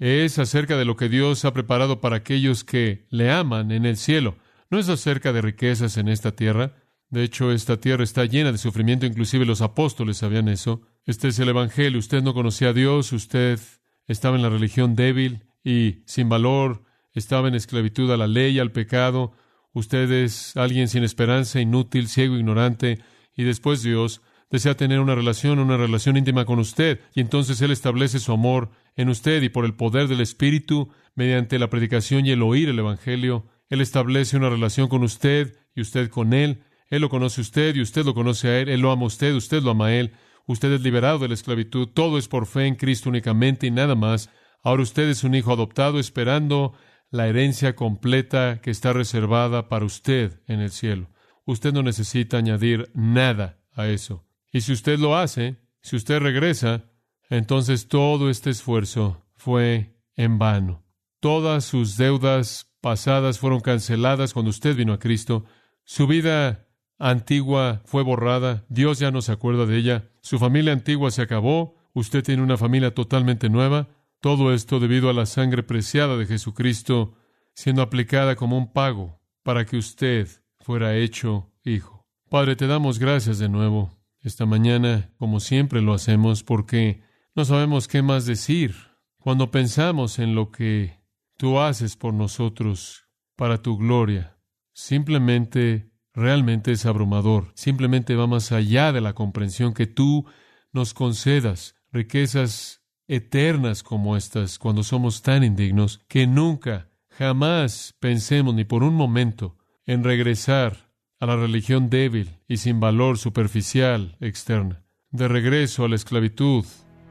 Es 0.00 0.40
acerca 0.40 0.76
de 0.76 0.84
lo 0.84 0.96
que 0.96 1.08
Dios 1.08 1.44
ha 1.44 1.52
preparado 1.52 2.00
para 2.00 2.16
aquellos 2.16 2.64
que 2.64 3.06
le 3.08 3.30
aman 3.30 3.70
en 3.70 3.86
el 3.86 3.96
cielo. 3.96 4.36
No 4.68 4.80
es 4.80 4.88
acerca 4.88 5.32
de 5.32 5.42
riquezas 5.42 5.96
en 5.96 6.08
esta 6.08 6.32
tierra. 6.32 6.74
De 7.08 7.22
hecho, 7.22 7.52
esta 7.52 7.76
tierra 7.76 8.02
está 8.02 8.24
llena 8.24 8.50
de 8.50 8.58
sufrimiento, 8.58 9.06
inclusive 9.06 9.46
los 9.46 9.62
apóstoles 9.62 10.16
sabían 10.18 10.48
eso. 10.48 10.82
Este 11.04 11.28
es 11.28 11.38
el 11.38 11.50
Evangelio. 11.50 12.00
Usted 12.00 12.20
no 12.20 12.34
conocía 12.34 12.70
a 12.70 12.72
Dios, 12.72 13.12
usted 13.12 13.60
estaba 14.08 14.34
en 14.34 14.42
la 14.42 14.50
religión 14.50 14.96
débil 14.96 15.44
y 15.62 16.02
sin 16.06 16.28
valor, 16.28 16.82
estaba 17.12 17.46
en 17.46 17.54
esclavitud 17.54 18.10
a 18.10 18.16
la 18.16 18.26
ley, 18.26 18.58
al 18.58 18.72
pecado. 18.72 19.34
Usted 19.72 20.10
es 20.10 20.56
alguien 20.56 20.88
sin 20.88 21.04
esperanza, 21.04 21.60
inútil, 21.60 22.08
ciego, 22.08 22.36
ignorante, 22.36 22.98
y 23.36 23.44
después 23.44 23.84
Dios 23.84 24.20
desea 24.50 24.76
tener 24.76 25.00
una 25.00 25.14
relación, 25.14 25.58
una 25.58 25.76
relación 25.76 26.16
íntima 26.16 26.44
con 26.44 26.58
usted, 26.58 27.00
y 27.14 27.20
entonces 27.20 27.60
Él 27.60 27.70
establece 27.70 28.18
su 28.18 28.32
amor 28.32 28.70
en 28.96 29.08
usted 29.08 29.42
y 29.42 29.48
por 29.48 29.64
el 29.64 29.74
poder 29.74 30.08
del 30.08 30.20
Espíritu, 30.20 30.90
mediante 31.14 31.58
la 31.58 31.70
predicación 31.70 32.26
y 32.26 32.30
el 32.30 32.42
oír 32.42 32.68
el 32.68 32.78
Evangelio, 32.78 33.46
Él 33.68 33.80
establece 33.80 34.36
una 34.36 34.50
relación 34.50 34.88
con 34.88 35.02
usted 35.02 35.56
y 35.74 35.80
usted 35.80 36.08
con 36.08 36.32
Él. 36.32 36.62
Él 36.88 37.02
lo 37.02 37.08
conoce 37.08 37.40
a 37.40 37.42
usted 37.42 37.74
y 37.74 37.80
usted 37.80 38.04
lo 38.04 38.14
conoce 38.14 38.48
a 38.48 38.60
Él. 38.60 38.68
Él 38.68 38.80
lo 38.80 38.92
ama 38.92 39.02
a 39.02 39.06
usted, 39.06 39.34
usted 39.34 39.62
lo 39.62 39.72
ama 39.72 39.86
a 39.86 39.94
Él. 39.94 40.12
Usted 40.46 40.72
es 40.72 40.80
liberado 40.82 41.18
de 41.18 41.28
la 41.28 41.34
esclavitud. 41.34 41.88
Todo 41.88 42.18
es 42.18 42.28
por 42.28 42.46
fe 42.46 42.66
en 42.66 42.76
Cristo 42.76 43.08
únicamente 43.08 43.66
y 43.66 43.70
nada 43.70 43.94
más. 43.94 44.30
Ahora 44.62 44.82
usted 44.82 45.08
es 45.08 45.24
un 45.24 45.34
hijo 45.34 45.52
adoptado 45.52 45.98
esperando 45.98 46.74
la 47.10 47.26
herencia 47.26 47.74
completa 47.74 48.60
que 48.60 48.70
está 48.70 48.92
reservada 48.92 49.68
para 49.68 49.84
usted 49.84 50.40
en 50.46 50.60
el 50.60 50.70
cielo. 50.70 51.10
Usted 51.44 51.72
no 51.72 51.82
necesita 51.82 52.38
añadir 52.38 52.90
nada 52.94 53.58
a 53.72 53.88
eso. 53.88 54.25
Y 54.56 54.62
si 54.62 54.72
usted 54.72 54.98
lo 54.98 55.18
hace, 55.18 55.56
si 55.82 55.96
usted 55.96 56.18
regresa, 56.18 56.86
entonces 57.28 57.88
todo 57.88 58.30
este 58.30 58.48
esfuerzo 58.48 59.22
fue 59.34 60.00
en 60.14 60.38
vano. 60.38 60.82
Todas 61.20 61.66
sus 61.66 61.98
deudas 61.98 62.72
pasadas 62.80 63.38
fueron 63.38 63.60
canceladas 63.60 64.32
cuando 64.32 64.48
usted 64.48 64.74
vino 64.74 64.94
a 64.94 64.98
Cristo. 64.98 65.44
Su 65.84 66.06
vida 66.06 66.68
antigua 66.98 67.82
fue 67.84 68.02
borrada. 68.02 68.64
Dios 68.70 68.98
ya 68.98 69.10
no 69.10 69.20
se 69.20 69.32
acuerda 69.32 69.66
de 69.66 69.76
ella. 69.76 70.08
Su 70.22 70.38
familia 70.38 70.72
antigua 70.72 71.10
se 71.10 71.20
acabó. 71.20 71.76
Usted 71.92 72.24
tiene 72.24 72.42
una 72.42 72.56
familia 72.56 72.94
totalmente 72.94 73.50
nueva. 73.50 73.88
Todo 74.22 74.54
esto 74.54 74.80
debido 74.80 75.10
a 75.10 75.12
la 75.12 75.26
sangre 75.26 75.64
preciada 75.64 76.16
de 76.16 76.24
Jesucristo 76.24 77.12
siendo 77.52 77.82
aplicada 77.82 78.36
como 78.36 78.56
un 78.56 78.72
pago 78.72 79.20
para 79.42 79.66
que 79.66 79.76
usted 79.76 80.28
fuera 80.60 80.96
hecho 80.96 81.52
Hijo. 81.62 82.06
Padre, 82.30 82.56
te 82.56 82.66
damos 82.66 82.98
gracias 82.98 83.38
de 83.38 83.50
nuevo 83.50 83.96
esta 84.26 84.44
mañana, 84.44 85.12
como 85.18 85.40
siempre 85.40 85.80
lo 85.80 85.94
hacemos, 85.94 86.42
porque 86.42 87.02
no 87.34 87.44
sabemos 87.44 87.86
qué 87.86 88.02
más 88.02 88.26
decir 88.26 88.74
cuando 89.18 89.50
pensamos 89.50 90.18
en 90.18 90.34
lo 90.34 90.50
que 90.50 91.00
tú 91.36 91.60
haces 91.60 91.96
por 91.96 92.12
nosotros 92.12 93.04
para 93.36 93.62
tu 93.62 93.78
gloria. 93.78 94.38
Simplemente, 94.72 95.92
realmente 96.12 96.72
es 96.72 96.86
abrumador. 96.86 97.52
Simplemente 97.54 98.16
va 98.16 98.26
más 98.26 98.52
allá 98.52 98.92
de 98.92 99.00
la 99.00 99.14
comprensión 99.14 99.74
que 99.74 99.86
tú 99.86 100.26
nos 100.72 100.92
concedas 100.92 101.76
riquezas 101.92 102.82
eternas 103.06 103.82
como 103.82 104.16
estas 104.16 104.58
cuando 104.58 104.82
somos 104.82 105.22
tan 105.22 105.44
indignos 105.44 106.00
que 106.08 106.26
nunca, 106.26 106.90
jamás 107.10 107.94
pensemos 108.00 108.54
ni 108.54 108.64
por 108.64 108.82
un 108.82 108.94
momento 108.94 109.56
en 109.86 110.02
regresar 110.02 110.85
a 111.20 111.26
la 111.26 111.36
religión 111.36 111.88
débil 111.88 112.30
y 112.48 112.58
sin 112.58 112.80
valor 112.80 113.18
superficial 113.18 114.16
externa, 114.20 114.82
de 115.10 115.28
regreso 115.28 115.84
a 115.84 115.88
la 115.88 115.96
esclavitud 115.96 116.64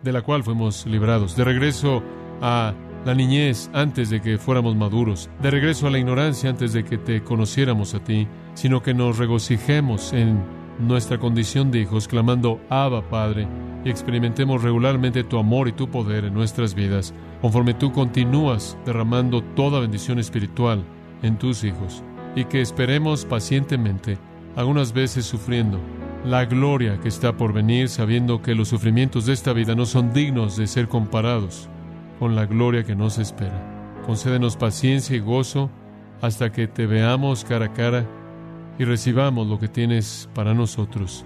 de 0.04 0.12
la 0.14 0.22
cual 0.22 0.44
fuimos 0.44 0.86
librados, 0.86 1.36
de 1.36 1.44
regreso 1.44 2.04
a 2.42 2.74
la 3.06 3.16
niñez 3.16 3.70
antes 3.74 4.10
de 4.10 4.22
que 4.22 4.38
fuéramos 4.38 4.76
maduros, 4.76 5.30
de 5.42 5.52
regreso 5.52 5.88
a 5.88 5.92
la 5.92 6.00
ignorancia 6.00 6.50
antes 6.50 6.74
de 6.74 6.84
que 6.84 6.98
te 6.98 7.24
conociéramos 7.24 7.94
a 7.94 8.04
ti, 8.04 8.28
sino 8.54 8.82
que 8.82 8.94
nos 8.94 9.18
regocijemos 9.18 10.14
en 10.14 10.44
nuestra 10.80 11.18
condición 11.18 11.72
de 11.72 11.80
hijos, 11.80 12.08
clamando 12.08 12.60
Abba 12.70 13.08
Padre, 13.10 13.48
y 13.84 13.90
experimentemos 13.90 14.64
regularmente 14.64 15.24
tu 15.24 15.38
amor 15.38 15.68
y 15.68 15.72
tu 15.72 15.90
poder 15.90 16.26
en 16.26 16.34
nuestras 16.34 16.74
vidas, 16.74 17.14
conforme 17.42 17.74
tú 17.74 17.92
continúas 17.92 18.78
derramando 18.86 19.42
toda 19.42 19.80
bendición 19.80 20.20
espiritual 20.20 20.84
en 21.22 21.38
tus 21.38 21.64
hijos, 21.64 22.04
y 22.36 22.46
que 22.46 22.62
esperemos 22.62 23.26
pacientemente, 23.26 24.18
algunas 24.56 24.94
veces 24.94 25.26
sufriendo, 25.26 25.80
la 26.26 26.46
gloria 26.46 27.00
que 27.00 27.08
está 27.08 27.38
por 27.38 27.54
venir, 27.54 27.88
sabiendo 27.90 28.42
que 28.42 28.56
los 28.56 28.70
sufrimientos 28.70 29.26
de 29.26 29.34
esta 29.34 29.54
vida 29.54 29.76
no 29.76 29.86
son 29.86 30.14
dignos 30.14 30.58
de 30.58 30.68
ser 30.68 30.88
comparados 30.88 31.70
con 32.20 32.36
la 32.36 32.46
gloria 32.46 32.84
que 32.84 32.96
nos 32.96 33.18
espera. 33.18 34.02
Concédenos 34.06 34.58
paciencia 34.58 35.16
y 35.16 35.20
gozo 35.20 35.70
hasta 36.22 36.52
que 36.52 36.68
te 36.68 36.86
veamos 36.86 37.44
cara 37.44 37.68
a 37.68 37.74
cara 37.74 38.06
y 38.78 38.86
recibamos 38.86 39.48
lo 39.48 39.60
que 39.60 39.68
tienes 39.68 40.30
para 40.34 40.54
nosotros 40.54 41.26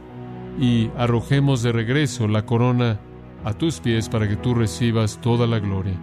y 0.60 0.90
arrojemos 0.98 1.64
de 1.64 1.72
regreso 1.72 2.28
la 2.28 2.46
corona 2.46 3.00
a 3.46 3.54
tus 3.54 3.80
pies 3.80 4.10
para 4.10 4.28
que 4.28 4.36
tú 4.36 4.54
recibas 4.54 5.20
toda 5.22 5.48
la 5.48 5.60
gloria. 5.60 5.96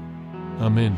Amén. 0.61 0.95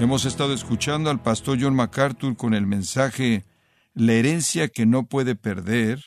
Hemos 0.00 0.24
estado 0.24 0.54
escuchando 0.54 1.10
al 1.10 1.20
pastor 1.20 1.58
John 1.60 1.74
MacArthur 1.74 2.34
con 2.34 2.54
el 2.54 2.66
mensaje 2.66 3.44
La 3.92 4.14
herencia 4.14 4.68
que 4.68 4.86
no 4.86 5.06
puede 5.06 5.36
perder, 5.36 6.02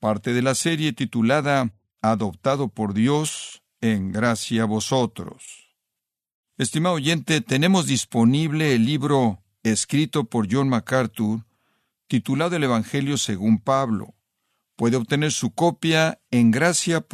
parte 0.00 0.32
de 0.32 0.40
la 0.40 0.54
serie 0.54 0.94
titulada 0.94 1.74
Adoptado 2.00 2.68
por 2.68 2.94
Dios 2.94 3.62
en 3.82 4.10
gracia 4.10 4.62
a 4.62 4.64
vosotros. 4.64 5.76
Estimado 6.56 6.94
oyente, 6.94 7.42
tenemos 7.42 7.84
disponible 7.84 8.74
el 8.74 8.86
libro 8.86 9.42
escrito 9.62 10.24
por 10.24 10.48
John 10.50 10.70
MacArthur, 10.70 11.44
titulado 12.06 12.56
El 12.56 12.64
Evangelio 12.64 13.18
según 13.18 13.58
Pablo. 13.58 14.14
Puede 14.76 14.96
obtener 14.96 15.30
su 15.30 15.50
copia 15.50 16.22
en 16.30 16.50
gracia.org 16.50 17.04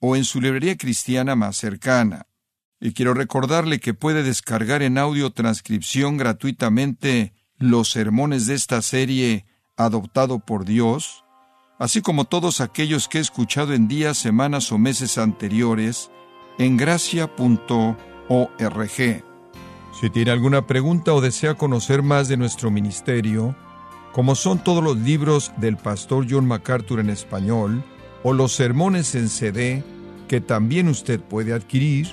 o 0.00 0.16
en 0.16 0.24
su 0.24 0.40
librería 0.42 0.76
cristiana 0.76 1.34
más 1.34 1.56
cercana. 1.56 2.26
Y 2.84 2.92
quiero 2.92 3.14
recordarle 3.14 3.80
que 3.80 3.94
puede 3.94 4.22
descargar 4.22 4.82
en 4.82 4.98
audio 4.98 5.30
transcripción 5.30 6.18
gratuitamente 6.18 7.32
los 7.56 7.90
sermones 7.90 8.46
de 8.46 8.52
esta 8.52 8.82
serie 8.82 9.46
Adoptado 9.78 10.40
por 10.40 10.66
Dios, 10.66 11.24
así 11.78 12.02
como 12.02 12.26
todos 12.26 12.60
aquellos 12.60 13.08
que 13.08 13.16
he 13.16 13.20
escuchado 13.22 13.72
en 13.72 13.88
días, 13.88 14.18
semanas 14.18 14.70
o 14.70 14.76
meses 14.76 15.16
anteriores 15.16 16.10
en 16.58 16.76
gracia.org. 16.76 17.96
Si 19.98 20.10
tiene 20.10 20.30
alguna 20.30 20.66
pregunta 20.66 21.14
o 21.14 21.22
desea 21.22 21.54
conocer 21.54 22.02
más 22.02 22.28
de 22.28 22.36
nuestro 22.36 22.70
ministerio, 22.70 23.56
como 24.12 24.34
son 24.34 24.62
todos 24.62 24.84
los 24.84 24.98
libros 24.98 25.52
del 25.56 25.78
pastor 25.78 26.26
John 26.28 26.46
MacArthur 26.46 27.00
en 27.00 27.08
español, 27.08 27.82
o 28.22 28.34
los 28.34 28.52
sermones 28.52 29.14
en 29.14 29.30
CD 29.30 29.82
que 30.28 30.42
también 30.42 30.88
usted 30.88 31.18
puede 31.18 31.54
adquirir, 31.54 32.12